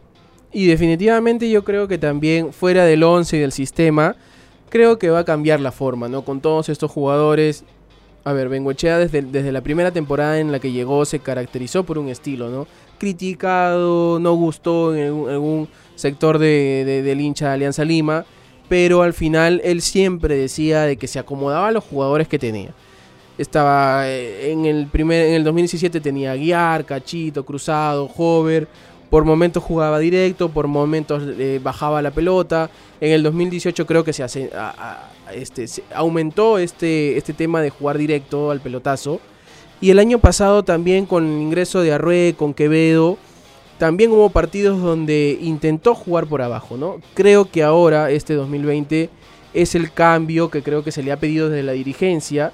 Y 0.52 0.66
definitivamente 0.66 1.48
yo 1.50 1.64
creo 1.64 1.88
que 1.88 1.98
también 1.98 2.52
fuera 2.52 2.84
del 2.84 3.02
11 3.02 3.36
y 3.36 3.40
del 3.40 3.52
sistema, 3.52 4.16
creo 4.68 4.98
que 4.98 5.10
va 5.10 5.20
a 5.20 5.24
cambiar 5.24 5.60
la 5.60 5.72
forma, 5.72 6.08
¿no? 6.08 6.22
Con 6.22 6.40
todos 6.40 6.68
estos 6.68 6.90
jugadores 6.90 7.64
A 8.22 8.32
ver, 8.34 8.48
Bengoechea 8.50 8.98
desde, 8.98 9.22
desde 9.22 9.50
la 9.50 9.62
primera 9.62 9.92
temporada 9.92 10.38
en 10.38 10.52
la 10.52 10.58
que 10.60 10.70
llegó 10.72 11.04
se 11.06 11.20
caracterizó 11.20 11.84
por 11.84 11.96
un 11.98 12.08
estilo, 12.08 12.50
¿no? 12.50 12.66
Criticado, 12.98 14.18
no 14.20 14.34
gustó 14.34 14.94
en 14.94 15.06
algún, 15.06 15.30
algún 15.30 15.68
sector 15.96 16.38
de, 16.38 16.84
de- 16.84 17.02
del 17.02 17.20
hincha 17.20 17.48
de 17.48 17.54
Alianza 17.54 17.84
Lima, 17.84 18.24
pero 18.68 19.02
al 19.02 19.14
final 19.14 19.60
él 19.64 19.80
siempre 19.82 20.36
decía 20.36 20.82
de 20.82 20.96
que 20.96 21.06
se 21.08 21.18
acomodaba 21.18 21.68
a 21.68 21.72
los 21.72 21.82
jugadores 21.84 22.28
que 22.28 22.38
tenía. 22.38 22.74
Estaba 23.40 24.06
eh, 24.06 24.52
en 24.52 24.66
el 24.66 24.86
primer 24.86 25.28
en 25.28 25.32
el 25.32 25.44
2017 25.44 26.02
tenía 26.02 26.34
Guiar, 26.34 26.84
Cachito, 26.84 27.42
Cruzado, 27.42 28.10
Hover, 28.14 28.68
por 29.08 29.24
momentos 29.24 29.64
jugaba 29.64 29.98
directo, 29.98 30.50
por 30.50 30.66
momentos 30.66 31.22
eh, 31.38 31.58
bajaba 31.62 32.02
la 32.02 32.10
pelota. 32.10 32.68
En 33.00 33.12
el 33.12 33.22
2018 33.22 33.86
creo 33.86 34.04
que 34.04 34.12
se, 34.12 34.22
hace, 34.22 34.50
este, 35.32 35.64
aumentó 35.94 36.58
este, 36.58 37.16
este 37.16 37.32
tema 37.32 37.62
de 37.62 37.70
jugar 37.70 37.96
directo 37.96 38.50
al 38.50 38.60
pelotazo. 38.60 39.20
Y 39.80 39.88
el 39.88 39.98
año 40.00 40.18
pasado 40.18 40.62
también 40.62 41.06
con 41.06 41.24
el 41.24 41.40
ingreso 41.40 41.80
de 41.80 41.94
Arrué, 41.94 42.34
con 42.36 42.52
Quevedo, 42.52 43.16
también 43.78 44.12
hubo 44.12 44.28
partidos 44.28 44.82
donde 44.82 45.38
intentó 45.40 45.94
jugar 45.94 46.26
por 46.26 46.42
abajo, 46.42 46.76
¿no? 46.76 47.00
Creo 47.14 47.50
que 47.50 47.62
ahora, 47.62 48.10
este 48.10 48.34
2020, 48.34 49.08
es 49.54 49.74
el 49.74 49.90
cambio 49.90 50.50
que 50.50 50.62
creo 50.62 50.84
que 50.84 50.92
se 50.92 51.02
le 51.02 51.10
ha 51.10 51.18
pedido 51.18 51.48
desde 51.48 51.62
la 51.62 51.72
dirigencia, 51.72 52.52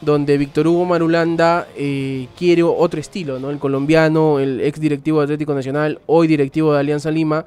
donde 0.00 0.38
Víctor 0.38 0.66
Hugo 0.68 0.84
Marulanda 0.84 1.66
eh, 1.76 2.28
quiere 2.36 2.62
otro 2.62 3.00
estilo, 3.00 3.38
¿no? 3.38 3.50
El 3.50 3.58
colombiano, 3.58 4.38
el 4.38 4.60
ex 4.60 4.80
directivo 4.80 5.18
de 5.18 5.24
Atlético 5.24 5.54
Nacional, 5.54 6.00
hoy 6.06 6.28
directivo 6.28 6.72
de 6.72 6.80
Alianza 6.80 7.10
Lima, 7.10 7.44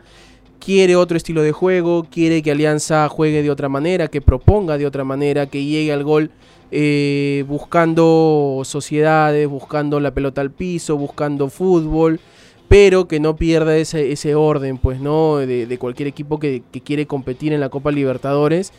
quiere 0.60 0.96
otro 0.96 1.18
estilo 1.18 1.42
de 1.42 1.54
juego, 1.54 2.06
quiere 2.12 2.42
que 2.42 2.52
Alianza 2.52 3.08
juegue 3.10 3.42
de 3.42 3.50
otra 3.50 3.70
manera, 3.70 4.10
que 4.10 4.22
proponga 4.22 4.78
de 4.78 4.86
otra 4.86 5.04
manera, 5.04 5.48
que 5.48 5.64
llegue 5.64 5.94
al 5.94 6.04
gol 6.04 6.30
eh, 6.72 7.44
buscando 7.48 8.62
sociedades, 8.66 9.48
buscando 9.48 10.00
la 10.00 10.14
pelota 10.14 10.42
al 10.42 10.52
piso, 10.52 10.98
buscando 10.98 11.50
fútbol, 11.50 12.20
pero 12.68 13.08
que 13.08 13.20
no 13.20 13.36
pierda 13.36 13.76
ese, 13.78 14.12
ese 14.12 14.36
orden, 14.36 14.78
pues, 14.78 15.00
¿no? 15.00 15.38
De, 15.38 15.66
de 15.66 15.78
cualquier 15.78 16.08
equipo 16.08 16.40
que, 16.40 16.64
que 16.72 16.82
quiere 16.82 17.06
competir 17.08 17.54
en 17.54 17.60
la 17.60 17.70
Copa 17.70 17.92
Libertadores. 17.92 18.72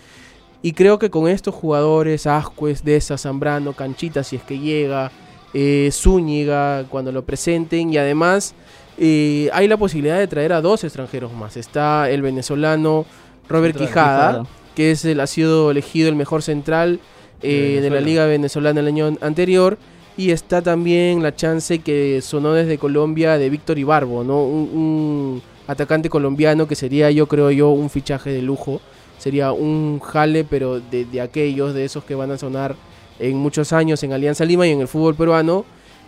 Y 0.62 0.72
creo 0.72 0.98
que 0.98 1.10
con 1.10 1.28
estos 1.28 1.54
jugadores, 1.54 2.26
Ascuez, 2.26 2.84
Deza, 2.84 3.18
Zambrano, 3.18 3.72
Canchita, 3.72 4.22
si 4.22 4.36
es 4.36 4.42
que 4.42 4.58
llega, 4.58 5.10
eh, 5.54 5.90
Zúñiga, 5.92 6.84
cuando 6.88 7.10
lo 7.10 7.24
presenten, 7.24 7.92
y 7.92 7.98
además 7.98 8.54
eh, 8.96 9.50
hay 9.52 9.66
la 9.66 9.76
posibilidad 9.76 10.18
de 10.18 10.28
traer 10.28 10.52
a 10.52 10.60
dos 10.60 10.84
extranjeros 10.84 11.32
más. 11.32 11.56
Está 11.56 12.08
el 12.08 12.22
venezolano 12.22 13.04
Robert 13.48 13.76
Quijada, 13.76 14.28
Quijada. 14.28 14.46
que 14.76 14.92
es 14.92 15.04
el, 15.04 15.18
ha 15.20 15.26
sido 15.26 15.70
elegido 15.70 16.08
el 16.08 16.14
mejor 16.14 16.42
central 16.42 17.00
eh, 17.42 17.74
De 17.76 17.80
de, 17.80 17.90
la. 17.90 18.00
Liga 18.00 18.26
Venezolana 18.26 18.80
el 18.80 18.86
año 18.86 19.16
anterior. 19.20 19.78
Y 20.16 20.30
está 20.30 20.60
también 20.60 21.22
la 21.22 21.34
chance 21.34 21.78
que 21.78 22.20
sonó 22.20 22.52
desde 22.52 22.76
Colombia 22.76 23.38
de 23.38 23.48
Víctor 23.48 23.78
Ibarbo, 23.78 24.22
¿no? 24.22 24.44
Un, 24.44 24.68
un 24.74 25.42
atacante 25.66 26.10
colombiano 26.10 26.68
que 26.68 26.74
sería, 26.74 27.10
yo 27.10 27.26
creo 27.26 27.50
yo, 27.50 27.70
un 27.70 27.88
fichaje 27.88 28.30
de 28.30 28.42
lujo. 28.42 28.80
Sería 29.22 29.52
un 29.52 30.00
jale, 30.00 30.42
pero 30.42 30.80
de, 30.80 31.04
de 31.04 31.20
aquellos, 31.20 31.74
de 31.74 31.84
esos 31.84 32.02
que 32.02 32.16
van 32.16 32.32
a 32.32 32.38
sonar 32.38 32.74
en 33.20 33.36
muchos 33.36 33.72
años 33.72 34.02
en 34.02 34.12
Alianza 34.12 34.44
Lima 34.44 34.66
y 34.66 34.70
en 34.70 34.80
el 34.80 34.88
fútbol 34.88 35.14
peruano. 35.14 35.64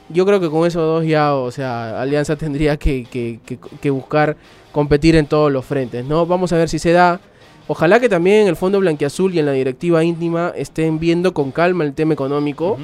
Yo 0.09 0.27
creo 0.27 0.41
que 0.41 0.51
con 0.51 0.67
esos 0.67 0.83
dos 0.83 1.07
ya, 1.07 1.35
o 1.35 1.51
sea, 1.53 2.01
Alianza 2.01 2.35
tendría 2.45 2.77
que, 2.77 3.05
que- 3.05 3.39
que- 3.47 3.59
que 3.81 3.91
buscar 3.91 4.37
competir 4.73 5.15
en 5.15 5.27
todos 5.27 5.53
los 5.53 5.65
frentes, 5.65 6.05
¿no? 6.05 6.27
Vamos 6.27 6.53
a 6.53 6.57
ver 6.57 6.69
si 6.69 6.79
se 6.81 6.91
da. 6.91 7.21
Ojalá 7.69 8.01
que 8.01 8.09
también 8.09 8.43
en 8.43 8.49
el 8.49 8.57
Fondo 8.57 8.81
Blanquiazul 8.81 9.33
y 9.35 9.39
en 9.39 9.47
la 9.47 9.53
directiva 9.53 10.03
íntima 10.03 10.53
estén 10.57 10.99
viendo 10.99 11.33
con 11.33 11.53
calma 11.53 11.85
el 11.85 11.95
tema 11.95 12.13
económico. 12.15 12.77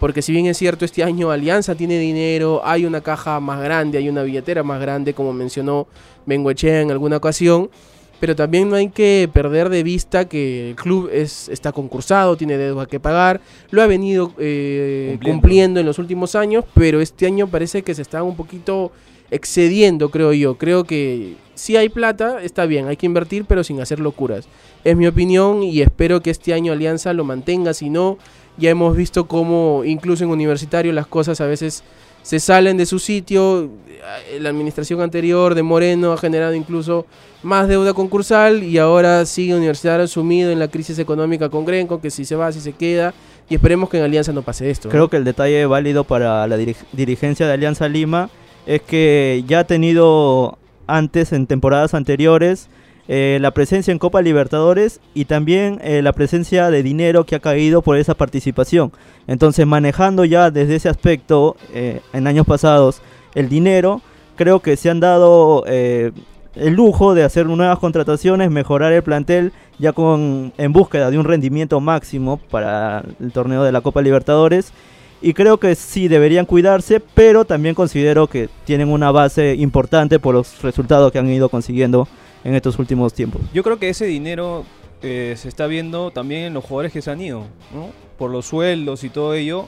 Porque 0.00 0.22
si 0.22 0.32
bien 0.32 0.46
es 0.46 0.58
cierto, 0.58 0.84
este 0.84 1.04
año 1.04 1.30
Alianza 1.30 1.74
tiene 1.76 1.98
dinero, 1.98 2.60
hay 2.64 2.84
una 2.84 3.00
caja 3.00 3.38
más 3.40 3.60
grande, 3.62 3.96
hay 3.98 4.08
una 4.08 4.22
billetera 4.22 4.62
más 4.62 4.80
grande, 4.80 5.14
como 5.14 5.32
mencionó 5.32 5.86
Bengoechea 6.26 6.80
en 6.80 6.90
alguna 6.90 7.18
ocasión, 7.18 7.70
pero 8.24 8.34
también 8.34 8.70
no 8.70 8.76
hay 8.76 8.88
que 8.88 9.28
perder 9.30 9.68
de 9.68 9.82
vista 9.82 10.26
que 10.26 10.70
el 10.70 10.76
club 10.76 11.10
es, 11.12 11.50
está 11.50 11.72
concursado, 11.72 12.38
tiene 12.38 12.56
deuda 12.56 12.86
que 12.86 12.98
pagar, 12.98 13.42
lo 13.70 13.82
ha 13.82 13.86
venido 13.86 14.32
eh, 14.38 15.10
Cumpliendo. 15.16 15.30
cumpliendo. 15.30 15.80
en 15.80 15.84
los 15.84 15.98
últimos 15.98 16.34
años, 16.34 16.64
pero 16.72 17.02
este 17.02 17.26
año 17.26 17.48
parece 17.48 17.82
que 17.82 17.94
se 17.94 18.00
está 18.00 18.22
un 18.22 18.34
poquito 18.34 18.92
excediendo, 19.30 20.08
creo 20.08 20.32
yo. 20.32 20.56
Creo 20.56 20.84
que 20.84 21.34
si 21.54 21.76
hay 21.76 21.90
plata, 21.90 22.42
está 22.42 22.64
bien, 22.64 22.88
hay 22.88 22.96
que 22.96 23.04
invertir, 23.04 23.44
pero 23.44 23.62
sin 23.62 23.82
hacer 23.82 24.00
locuras. 24.00 24.48
Es 24.84 24.96
mi 24.96 25.06
opinión 25.06 25.62
y 25.62 25.82
espero 25.82 26.22
que 26.22 26.30
este 26.30 26.54
año 26.54 26.72
Alianza 26.72 27.12
lo 27.12 27.24
mantenga, 27.24 27.74
si 27.74 27.90
no, 27.90 28.16
ya 28.56 28.70
hemos 28.70 28.96
visto 28.96 29.26
cómo 29.26 29.82
incluso 29.84 30.24
en 30.24 30.30
universitario 30.30 30.94
las 30.94 31.06
cosas 31.06 31.42
a 31.42 31.46
veces 31.46 31.84
se 32.24 32.40
salen 32.40 32.76
de 32.76 32.86
su 32.86 32.98
sitio. 32.98 33.70
Eh, 34.32 34.40
La 34.40 34.48
administración 34.48 35.00
anterior 35.00 35.54
de 35.54 35.62
Moreno 35.62 36.12
ha 36.12 36.16
generado 36.16 36.54
incluso 36.54 37.06
más 37.44 37.68
deuda 37.68 37.92
concursal 37.94 38.62
y 38.64 38.78
ahora 38.78 39.24
sigue 39.26 39.54
Universitario 39.54 40.08
sumido 40.08 40.50
en 40.50 40.58
la 40.58 40.66
crisis 40.68 40.98
económica 40.98 41.48
con 41.50 41.64
Grenco, 41.64 42.00
que 42.00 42.10
si 42.10 42.24
se 42.24 42.34
va, 42.34 42.50
si 42.50 42.60
se 42.60 42.72
queda. 42.72 43.14
Y 43.48 43.54
esperemos 43.54 43.90
que 43.90 43.98
en 43.98 44.04
Alianza 44.04 44.32
no 44.32 44.40
pase 44.42 44.70
esto. 44.70 44.88
Creo 44.88 45.08
que 45.08 45.18
el 45.18 45.24
detalle 45.24 45.64
válido 45.66 46.02
para 46.04 46.46
la 46.46 46.56
dirig- 46.58 46.84
dirigencia 46.92 47.46
de 47.46 47.52
Alianza 47.52 47.86
Lima 47.88 48.30
es 48.66 48.80
que 48.80 49.44
ya 49.46 49.60
ha 49.60 49.64
tenido 49.64 50.56
antes, 50.86 51.32
en 51.32 51.46
temporadas 51.46 51.92
anteriores, 51.94 52.68
eh, 53.06 53.38
la 53.42 53.50
presencia 53.50 53.92
en 53.92 53.98
Copa 53.98 54.22
Libertadores 54.22 54.98
y 55.12 55.26
también 55.26 55.78
eh, 55.84 56.00
la 56.00 56.14
presencia 56.14 56.70
de 56.70 56.82
dinero 56.82 57.24
que 57.24 57.34
ha 57.34 57.40
caído 57.40 57.82
por 57.82 57.98
esa 57.98 58.14
participación. 58.14 58.92
Entonces, 59.26 59.66
manejando 59.66 60.24
ya 60.24 60.50
desde 60.50 60.76
ese 60.76 60.88
aspecto 60.88 61.56
eh, 61.74 62.00
en 62.14 62.26
años 62.26 62.46
pasados 62.46 63.02
el 63.34 63.50
dinero, 63.50 64.00
creo 64.36 64.60
que 64.60 64.76
se 64.76 64.88
han 64.88 65.00
dado 65.00 65.64
el 65.66 66.74
lujo 66.74 67.14
de 67.14 67.24
hacer 67.24 67.46
nuevas 67.46 67.78
contrataciones, 67.78 68.50
mejorar 68.50 68.92
el 68.92 69.02
plantel 69.02 69.52
ya 69.78 69.92
con 69.92 70.52
en 70.56 70.72
búsqueda 70.72 71.10
de 71.10 71.18
un 71.18 71.24
rendimiento 71.24 71.80
máximo 71.80 72.38
para 72.50 73.04
el 73.20 73.32
torneo 73.32 73.64
de 73.64 73.72
la 73.72 73.80
Copa 73.82 74.00
Libertadores. 74.00 74.72
Y 75.20 75.34
creo 75.34 75.58
que 75.58 75.74
sí 75.74 76.08
deberían 76.08 76.46
cuidarse, 76.46 77.00
pero 77.00 77.44
también 77.44 77.74
considero 77.74 78.28
que 78.28 78.48
tienen 78.64 78.90
una 78.90 79.10
base 79.10 79.54
importante 79.54 80.18
por 80.18 80.34
los 80.34 80.62
resultados 80.62 81.12
que 81.12 81.18
han 81.18 81.28
ido 81.28 81.48
consiguiendo 81.48 82.06
en 82.44 82.54
estos 82.54 82.78
últimos 82.78 83.12
tiempos. 83.14 83.42
Yo 83.52 83.62
creo 83.62 83.78
que 83.78 83.88
ese 83.88 84.04
dinero 84.06 84.64
eh, 85.02 85.34
se 85.36 85.48
está 85.48 85.66
viendo 85.66 86.10
también 86.10 86.42
en 86.42 86.54
los 86.54 86.64
jugadores 86.64 86.92
que 86.92 87.02
se 87.02 87.10
han 87.10 87.20
ido. 87.20 87.46
Por 88.18 88.30
los 88.30 88.46
sueldos 88.46 89.02
y 89.04 89.08
todo 89.08 89.34
ello. 89.34 89.66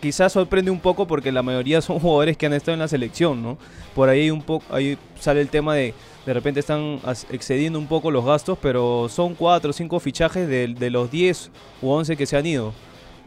Quizás 0.00 0.32
sorprende 0.32 0.70
un 0.70 0.78
poco 0.78 1.08
porque 1.08 1.32
la 1.32 1.42
mayoría 1.42 1.80
son 1.82 1.98
jugadores 1.98 2.36
que 2.36 2.46
han 2.46 2.52
estado 2.52 2.74
en 2.74 2.80
la 2.80 2.88
selección, 2.88 3.42
¿no? 3.42 3.58
Por 3.94 4.08
ahí 4.08 4.30
un 4.30 4.42
poco, 4.42 4.64
ahí 4.70 4.96
sale 5.18 5.40
el 5.40 5.48
tema 5.48 5.74
de 5.74 5.94
de 6.28 6.34
repente 6.34 6.60
están 6.60 7.00
excediendo 7.30 7.78
un 7.78 7.86
poco 7.86 8.10
los 8.10 8.22
gastos, 8.22 8.58
pero 8.60 9.08
son 9.08 9.34
cuatro 9.34 9.70
o 9.70 9.72
cinco 9.72 9.98
fichajes 9.98 10.46
de, 10.46 10.68
de 10.68 10.90
los 10.90 11.10
10 11.10 11.50
u 11.80 11.88
11 11.88 12.18
que 12.18 12.26
se 12.26 12.36
han 12.36 12.44
ido. 12.44 12.74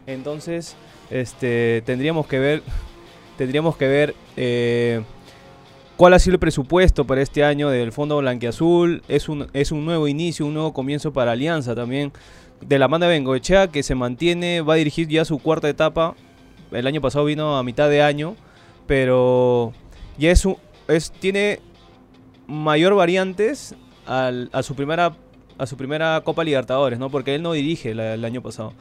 Entonces, 0.06 0.76
este, 1.10 1.82
tendríamos 1.84 2.28
que 2.28 2.38
ver, 2.38 2.62
tendríamos 3.38 3.76
que 3.76 3.88
ver 3.88 4.14
eh, 4.36 5.02
cuál 5.96 6.14
ha 6.14 6.18
sido 6.18 6.34
el 6.34 6.40
presupuesto 6.40 7.06
para 7.06 7.22
este 7.22 7.44
año 7.44 7.68
del 7.68 7.92
Fondo 7.92 8.18
Blanquiazul. 8.18 9.02
Es 9.08 9.28
un, 9.28 9.48
es 9.52 9.72
un 9.72 9.84
nuevo 9.84 10.08
inicio, 10.08 10.46
un 10.46 10.54
nuevo 10.54 10.72
comienzo 10.72 11.12
para 11.12 11.32
Alianza 11.32 11.74
también. 11.74 12.12
De 12.60 12.78
la 12.78 12.88
manda 12.88 13.06
de 13.06 13.14
Bengoechea, 13.14 13.68
que 13.68 13.82
se 13.82 13.94
mantiene, 13.94 14.60
va 14.60 14.74
a 14.74 14.76
dirigir 14.76 15.08
ya 15.08 15.24
su 15.24 15.38
cuarta 15.38 15.68
etapa. 15.68 16.14
El 16.70 16.86
año 16.86 17.00
pasado 17.00 17.24
vino 17.24 17.56
a 17.56 17.62
mitad 17.62 17.90
de 17.90 18.02
año, 18.02 18.36
pero 18.86 19.72
ya 20.16 20.30
es, 20.30 20.44
un, 20.46 20.56
es 20.88 21.10
tiene 21.10 21.60
mayor 22.46 22.94
variantes 22.94 23.74
a 24.06 24.62
su 24.62 24.74
primera 24.74 25.12
a 25.58 25.66
su 25.66 25.76
primera 25.76 26.20
Copa 26.24 26.42
Libertadores, 26.42 26.98
¿no? 26.98 27.10
Porque 27.10 27.34
él 27.34 27.42
no 27.42 27.52
dirige 27.52 27.90
el 27.90 28.24
año 28.24 28.42
pasado. 28.42 28.72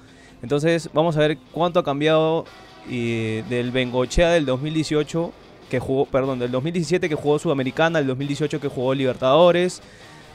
Entonces, 0.42 0.90
vamos 0.94 1.16
a 1.18 1.20
ver 1.20 1.38
cuánto 1.52 1.80
ha 1.80 1.84
cambiado 1.84 2.46
y 2.90 3.42
del 3.44 3.72
Bengochea 3.72 4.30
del 4.32 4.46
2018 4.46 5.32
que 5.72 5.80
jugó, 5.80 6.06
perdón, 6.06 6.38
del 6.38 6.52
2017 6.52 7.08
que 7.08 7.16
jugó 7.16 7.40
Sudamericana, 7.40 8.00
del 8.00 8.08
2018 8.10 8.60
que 8.60 8.68
jugó 8.68 8.94
Libertadores 8.94 9.82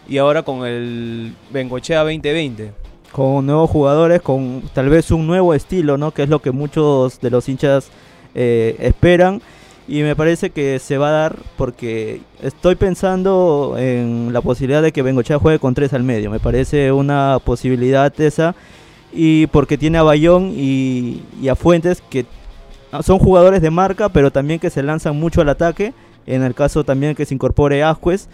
y 0.08 0.16
ahora 0.16 0.42
con 0.42 0.66
el 0.66 1.34
Bengochea 1.50 2.00
2020. 2.00 2.72
Con 3.12 3.44
nuevos 3.44 3.68
jugadores, 3.68 4.22
con 4.22 4.62
tal 4.72 4.88
vez 4.88 5.10
un 5.10 5.26
nuevo 5.26 5.52
estilo, 5.52 5.98
¿no? 5.98 6.12
Que 6.12 6.22
es 6.22 6.30
lo 6.30 6.40
que 6.40 6.52
muchos 6.52 7.20
de 7.20 7.30
los 7.30 7.48
hinchas 7.50 7.90
eh, 8.34 8.76
esperan. 8.78 9.42
Y 9.86 10.02
me 10.02 10.16
parece 10.16 10.50
que 10.50 10.78
se 10.78 10.96
va 10.96 11.08
a 11.08 11.12
dar 11.12 11.36
porque 11.58 12.22
estoy 12.42 12.74
pensando 12.74 13.76
en 13.78 14.32
la 14.32 14.40
posibilidad 14.40 14.82
de 14.82 14.90
que 14.90 15.02
Bengochea 15.02 15.38
juegue 15.38 15.58
con 15.58 15.74
tres 15.74 15.92
al 15.92 16.02
medio. 16.02 16.30
Me 16.30 16.40
parece 16.40 16.92
una 16.92 17.38
posibilidad 17.44 18.12
esa. 18.20 18.54
Y 19.12 19.48
porque 19.48 19.76
tiene 19.76 19.98
a 19.98 20.02
Bayón 20.02 20.52
y, 20.56 21.22
y 21.42 21.48
a 21.48 21.56
Fuentes 21.56 22.02
que 22.08 22.24
son 23.02 23.18
jugadores 23.18 23.62
de 23.62 23.70
marca, 23.70 24.08
pero 24.08 24.30
también 24.30 24.60
que 24.60 24.70
se 24.70 24.82
lanzan 24.82 25.18
mucho 25.18 25.40
al 25.40 25.48
ataque. 25.48 25.92
En 26.26 26.42
el 26.42 26.54
caso 26.54 26.84
también 26.84 27.14
que 27.14 27.24
se 27.24 27.34
incorpore 27.34 27.82
Ascuez. 27.82 28.28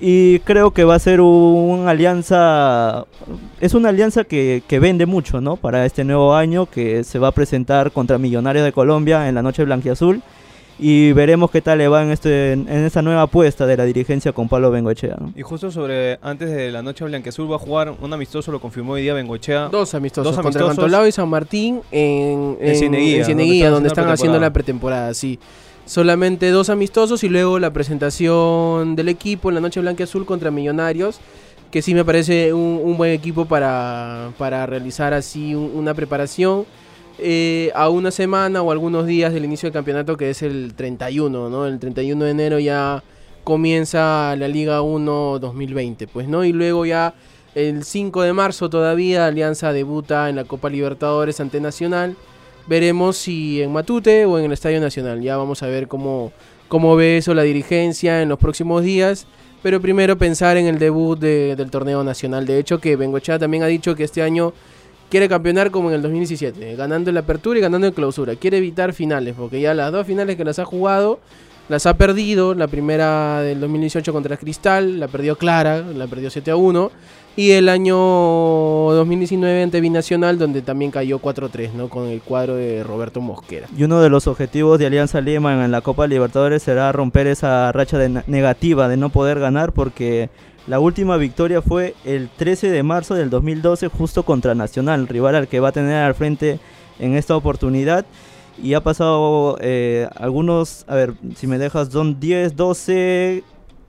Y 0.00 0.38
creo 0.40 0.70
que 0.72 0.84
va 0.84 0.94
a 0.94 0.98
ser 0.98 1.20
una 1.20 1.90
alianza, 1.90 3.04
es 3.60 3.74
una 3.74 3.90
alianza 3.90 4.24
que, 4.24 4.62
que, 4.66 4.78
vende 4.78 5.04
mucho, 5.04 5.42
¿no? 5.42 5.56
Para 5.56 5.84
este 5.84 6.04
nuevo 6.04 6.34
año 6.34 6.64
que 6.64 7.04
se 7.04 7.18
va 7.18 7.28
a 7.28 7.32
presentar 7.32 7.92
contra 7.92 8.16
Millonarios 8.16 8.64
de 8.64 8.72
Colombia 8.72 9.28
en 9.28 9.34
la 9.34 9.42
noche 9.42 9.62
blanquiazul. 9.62 10.22
Y 10.82 11.12
veremos 11.12 11.50
qué 11.50 11.60
tal 11.60 11.78
le 11.78 11.88
va 11.88 12.02
en, 12.02 12.10
este, 12.10 12.52
en 12.52 12.68
esta 12.68 13.02
nueva 13.02 13.22
apuesta 13.22 13.66
de 13.66 13.76
la 13.76 13.84
dirigencia 13.84 14.32
con 14.32 14.48
Pablo 14.48 14.70
Bengoechea. 14.70 15.16
¿no? 15.20 15.32
Y 15.36 15.42
justo 15.42 15.70
sobre, 15.70 16.18
antes 16.22 16.50
de 16.50 16.70
la 16.70 16.82
noche 16.82 17.04
blanquiazul 17.04 17.50
va 17.50 17.56
a 17.56 17.58
jugar 17.58 17.94
un 18.00 18.12
amistoso, 18.12 18.50
lo 18.50 18.60
confirmó 18.60 18.92
hoy 18.92 19.02
día 19.02 19.12
Bengoechea. 19.12 19.68
Dos 19.68 19.94
amistosos, 19.94 20.34
Dos 20.34 20.42
contra 20.42 20.66
Cantolao 20.66 21.06
y 21.06 21.12
San 21.12 21.28
Martín 21.28 21.82
en, 21.90 22.56
en, 22.60 22.68
en 22.68 22.76
Cieneguía, 22.76 23.18
en 23.18 23.24
Cieneguía 23.26 23.64
donde, 23.66 23.74
donde 23.74 23.88
están 23.88 24.08
haciendo 24.08 24.40
la 24.40 24.52
pretemporada, 24.52 25.12
sí 25.12 25.38
solamente 25.90 26.50
dos 26.50 26.70
amistosos 26.70 27.24
y 27.24 27.28
luego 27.28 27.58
la 27.58 27.72
presentación 27.72 28.94
del 28.94 29.08
equipo 29.08 29.48
en 29.48 29.56
la 29.56 29.60
noche 29.60 29.80
blanca 29.80 30.02
y 30.02 30.04
azul 30.04 30.24
contra 30.24 30.52
Millonarios, 30.52 31.18
que 31.72 31.82
sí 31.82 31.94
me 31.94 32.04
parece 32.04 32.52
un, 32.52 32.80
un 32.82 32.96
buen 32.96 33.10
equipo 33.10 33.44
para, 33.44 34.30
para, 34.38 34.66
realizar 34.66 35.14
así 35.14 35.52
un, 35.54 35.72
una 35.74 35.92
preparación. 35.92 36.64
Eh, 37.22 37.70
a 37.74 37.88
una 37.88 38.10
semana 38.10 38.62
o 38.62 38.72
algunos 38.72 39.06
días 39.06 39.32
del 39.32 39.44
inicio 39.44 39.66
del 39.66 39.74
campeonato 39.74 40.16
que 40.16 40.30
es 40.30 40.42
el 40.42 40.74
31, 40.74 41.50
¿no? 41.50 41.66
El 41.66 41.78
31 41.78 42.24
de 42.24 42.30
enero 42.30 42.58
ya 42.58 43.02
comienza 43.44 44.34
la 44.36 44.48
Liga 44.48 44.82
1 44.82 45.38
2020, 45.38 46.06
pues, 46.08 46.28
¿no? 46.28 46.44
Y 46.44 46.52
luego 46.52 46.86
ya 46.86 47.14
el 47.54 47.84
5 47.84 48.22
de 48.22 48.32
marzo 48.32 48.70
todavía 48.70 49.26
Alianza 49.26 49.72
debuta 49.72 50.28
en 50.28 50.36
la 50.36 50.44
Copa 50.44 50.70
Libertadores 50.70 51.40
ante 51.40 51.60
Nacional 51.60 52.16
Veremos 52.70 53.16
si 53.16 53.62
en 53.62 53.72
Matute 53.72 54.26
o 54.26 54.38
en 54.38 54.44
el 54.44 54.52
Estadio 54.52 54.80
Nacional. 54.80 55.20
Ya 55.20 55.36
vamos 55.36 55.62
a 55.64 55.66
ver 55.66 55.88
cómo, 55.88 56.32
cómo 56.68 56.94
ve 56.94 57.16
eso 57.16 57.34
la 57.34 57.42
dirigencia 57.42 58.22
en 58.22 58.28
los 58.28 58.38
próximos 58.38 58.84
días. 58.84 59.26
Pero 59.62 59.80
primero 59.80 60.16
pensar 60.16 60.56
en 60.56 60.66
el 60.66 60.78
debut 60.78 61.18
de, 61.18 61.56
del 61.56 61.70
torneo 61.70 62.04
nacional. 62.04 62.46
De 62.46 62.60
hecho, 62.60 62.80
que 62.80 62.94
Bengochea 62.94 63.40
también 63.40 63.62
ha 63.64 63.66
dicho 63.66 63.96
que 63.96 64.04
este 64.04 64.22
año 64.22 64.52
quiere 65.10 65.28
campeonar 65.28 65.70
como 65.70 65.90
en 65.90 65.96
el 65.96 66.02
2017, 66.02 66.76
ganando 66.76 67.10
en 67.10 67.14
la 67.14 67.20
apertura 67.20 67.58
y 67.58 67.62
ganando 67.62 67.86
en 67.86 67.92
clausura. 67.92 68.36
Quiere 68.36 68.58
evitar 68.58 68.92
finales, 68.92 69.34
porque 69.36 69.60
ya 69.60 69.74
las 69.74 69.92
dos 69.92 70.06
finales 70.06 70.36
que 70.36 70.44
las 70.44 70.58
ha 70.58 70.64
jugado 70.64 71.20
las 71.70 71.86
ha 71.86 71.94
perdido. 71.94 72.54
La 72.54 72.66
primera 72.66 73.40
del 73.42 73.60
2018 73.60 74.12
contra 74.12 74.36
Cristal, 74.36 74.98
la 74.98 75.08
perdió 75.08 75.36
Clara, 75.36 75.82
la 75.82 76.06
perdió 76.06 76.28
7 76.28 76.50
a 76.50 76.56
1. 76.56 76.90
Y 77.36 77.52
el 77.52 77.68
año 77.68 77.96
2019 77.96 79.62
ante 79.62 79.80
Binacional, 79.80 80.36
donde 80.36 80.62
también 80.62 80.90
cayó 80.90 81.20
4-3, 81.20 81.72
¿no? 81.74 81.88
Con 81.88 82.08
el 82.08 82.20
cuadro 82.22 82.56
de 82.56 82.82
Roberto 82.82 83.20
Mosquera. 83.20 83.68
Y 83.76 83.84
uno 83.84 84.00
de 84.00 84.10
los 84.10 84.26
objetivos 84.26 84.80
de 84.80 84.86
Alianza 84.86 85.20
Lima 85.20 85.64
en 85.64 85.70
la 85.70 85.80
Copa 85.80 86.08
Libertadores 86.08 86.64
será 86.64 86.90
romper 86.90 87.28
esa 87.28 87.70
racha 87.70 87.98
de 87.98 88.24
negativa 88.26 88.88
de 88.88 88.96
no 88.96 89.10
poder 89.10 89.38
ganar, 89.38 89.72
porque 89.72 90.28
la 90.66 90.78
última 90.78 91.16
victoria 91.16 91.62
fue 91.62 91.94
el 92.04 92.28
13 92.28 92.70
de 92.70 92.82
marzo 92.82 93.14
del 93.14 93.30
2012, 93.30 93.88
justo 93.88 94.24
contra 94.24 94.54
Nacional, 94.54 95.08
rival 95.08 95.34
al 95.34 95.48
que 95.48 95.60
va 95.60 95.68
a 95.68 95.72
tener 95.72 96.02
al 96.02 96.14
frente 96.14 96.60
en 96.98 97.16
esta 97.16 97.36
oportunidad. 97.36 98.04
Y 98.62 98.74
ha 98.74 98.82
pasado 98.82 99.56
eh, 99.60 100.08
algunos, 100.16 100.84
a 100.86 100.94
ver, 100.94 101.14
si 101.34 101.46
me 101.46 101.58
dejas, 101.58 101.88
son 101.88 102.20
10, 102.20 102.56
12 102.56 103.42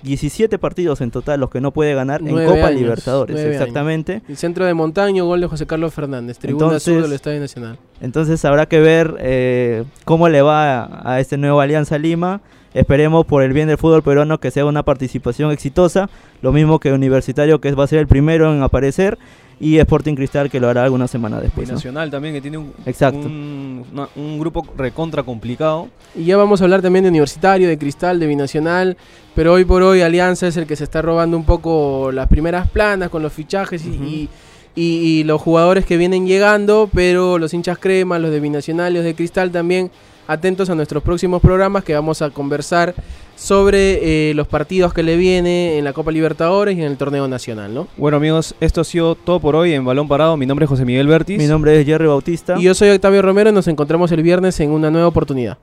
17 0.04 0.58
partidos 0.58 1.02
en 1.02 1.12
total 1.12 1.40
los 1.40 1.50
que 1.50 1.62
no 1.62 1.72
puede 1.72 1.94
ganar 1.94 2.22
en 2.22 2.46
Copa 2.46 2.72
Libertadores, 2.72 3.40
exactamente. 3.40 4.22
El 4.28 4.38
centro 4.38 4.66
de 4.66 4.74
Montaño, 4.74 5.26
gol 5.26 5.42
de 5.42 5.48
José 5.48 5.66
Carlos 5.66 5.94
Fernández, 5.94 6.38
tribuna 6.38 6.66
entonces, 6.66 6.94
sur 6.94 7.02
del 7.04 7.14
Estadio 7.14 7.40
Nacional. 7.40 7.78
Entonces 8.00 8.44
habrá 8.46 8.66
que 8.66 8.80
ver 8.80 9.16
eh, 9.20 9.84
cómo 10.06 10.30
le 10.30 10.42
va 10.42 10.84
a, 10.84 11.14
a 11.14 11.20
este 11.20 11.38
nuevo 11.38 11.62
Alianza 11.62 11.98
Lima. 11.98 12.42
Esperemos 12.74 13.26
por 13.26 13.44
el 13.44 13.52
bien 13.52 13.68
del 13.68 13.78
fútbol 13.78 14.02
peruano 14.02 14.40
que 14.40 14.50
sea 14.50 14.66
una 14.66 14.84
participación 14.84 15.52
exitosa, 15.52 16.10
lo 16.42 16.54
mismo 16.54 16.80
que 16.80 16.94
Universitario 16.94 17.60
que 17.60 17.72
va 17.74 17.84
a 17.84 17.88
ser 17.88 18.00
el 18.00 18.08
primero 18.08 18.54
en 18.54 18.64
aparecer 18.64 19.18
y 19.62 19.78
Sporting 19.78 20.16
Cristal 20.16 20.50
que 20.50 20.60
lo 20.60 20.68
hará 20.68 20.84
alguna 20.84 21.08
semana 21.08 21.40
después. 21.40 21.70
Y 21.70 21.72
Nacional 21.72 22.10
también 22.10 22.34
que 22.34 22.42
tiene 22.42 22.58
un, 22.58 22.74
Exacto. 22.88 23.20
Un, 23.20 23.86
una, 23.94 24.10
un, 24.16 24.40
grupo 24.40 24.66
recontra 24.76 25.22
complicado. 25.22 25.88
Y 26.16 26.26
ya 26.26 26.36
vamos 26.36 26.62
a 26.62 26.64
hablar 26.64 26.82
también 26.82 27.04
de 27.04 27.10
Universitario, 27.10 27.70
de 27.70 27.78
Cristal, 27.78 28.20
de 28.20 28.26
Binacional, 28.26 28.98
pero 29.36 29.54
hoy 29.54 29.64
por 29.64 29.84
hoy 29.84 30.02
Alianza 30.02 30.48
es 30.48 30.58
el 30.58 30.66
que 30.66 30.76
se 30.76 30.84
está 30.84 31.04
robando 31.04 31.38
un 31.38 31.46
poco 31.46 32.12
las 32.12 32.28
primeras 32.28 32.68
planas 32.70 33.10
con 33.10 33.22
los 33.22 33.32
fichajes 33.32 33.86
uh 33.86 33.90
-huh. 33.90 34.08
y, 34.08 34.30
y, 34.76 34.84
y, 34.84 35.24
los 35.26 35.40
jugadores 35.40 35.86
que 35.86 35.96
vienen 35.96 36.26
llegando, 36.26 36.90
pero 36.92 37.38
los 37.38 37.54
hinchas 37.54 37.78
cremas, 37.78 38.20
los 38.20 38.32
de 38.32 38.40
Binacional, 38.40 38.96
los 38.96 39.04
de 39.04 39.14
Cristal 39.14 39.52
también 39.52 39.92
atentos 40.28 40.70
a 40.70 40.76
nuestros 40.76 41.04
próximos 41.04 41.42
programas 41.42 41.84
que 41.84 41.94
vamos 41.94 42.22
a 42.22 42.30
conversar 42.32 42.96
sobre 43.42 44.30
eh, 44.30 44.34
los 44.36 44.48
partidos 44.48 44.94
que 44.94 45.02
le 45.02 45.18
viene 45.18 45.80
en 45.80 45.84
la 45.84 45.94
Copa 45.94 46.12
Libertadores 46.12 46.78
y 46.78 46.82
en 46.82 46.86
el 46.86 46.98
torneo 46.98 47.28
nacional, 47.28 47.74
¿no? 47.74 47.88
Bueno 47.98 48.18
amigos, 48.18 48.54
esto 48.60 48.82
ha 48.82 48.84
sido 48.84 49.16
todo 49.16 49.40
por 49.40 49.56
hoy 49.56 49.74
en 49.74 49.84
Balón 49.84 50.08
Parado. 50.08 50.38
Mi 50.38 50.46
nombre 50.46 50.66
es 50.66 50.70
José 50.70 50.86
Miguel 50.86 51.08
Bertis. 51.08 51.40
Mi 51.40 51.48
nombre 51.48 51.80
es 51.80 51.86
Jerry 51.88 52.06
Bautista. 52.06 52.60
Y 52.60 52.64
yo 52.64 52.76
soy 52.76 52.90
Octavio 52.90 53.24
Romero 53.24 53.50
y 53.50 53.54
nos 53.54 53.68
encontramos 53.68 54.12
el 54.12 54.22
viernes 54.22 54.60
en 54.60 54.70
una 54.70 54.92
nueva 54.92 55.08
oportunidad. 55.08 55.58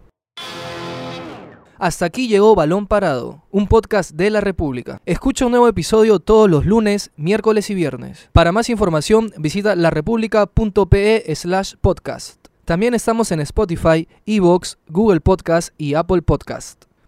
Hasta 1.79 2.05
aquí 2.05 2.27
llegó 2.27 2.57
Balón 2.57 2.89
Parado, 2.89 3.45
un 3.53 3.69
podcast 3.69 4.11
de 4.11 4.31
la 4.31 4.41
República. 4.41 5.01
Escucha 5.07 5.47
un 5.47 5.53
nuevo 5.53 5.69
episodio 5.69 6.19
todos 6.19 6.51
los 6.51 6.67
lunes, 6.67 7.13
miércoles 7.17 7.71
y 7.71 7.77
viernes. 7.77 8.29
Para 8.33 8.51
más 8.51 8.69
información 8.71 9.33
visita 9.39 9.77
larepublica.pe 9.77 11.33
slash 11.37 11.75
podcast. 11.81 12.45
También 12.65 12.95
estamos 12.95 13.31
en 13.31 13.39
Spotify, 13.39 14.09
Evox, 14.27 14.79
Google 14.89 15.21
Podcast 15.21 15.73
y 15.79 15.95
Apple 15.95 16.23
Podcast. 16.23 16.88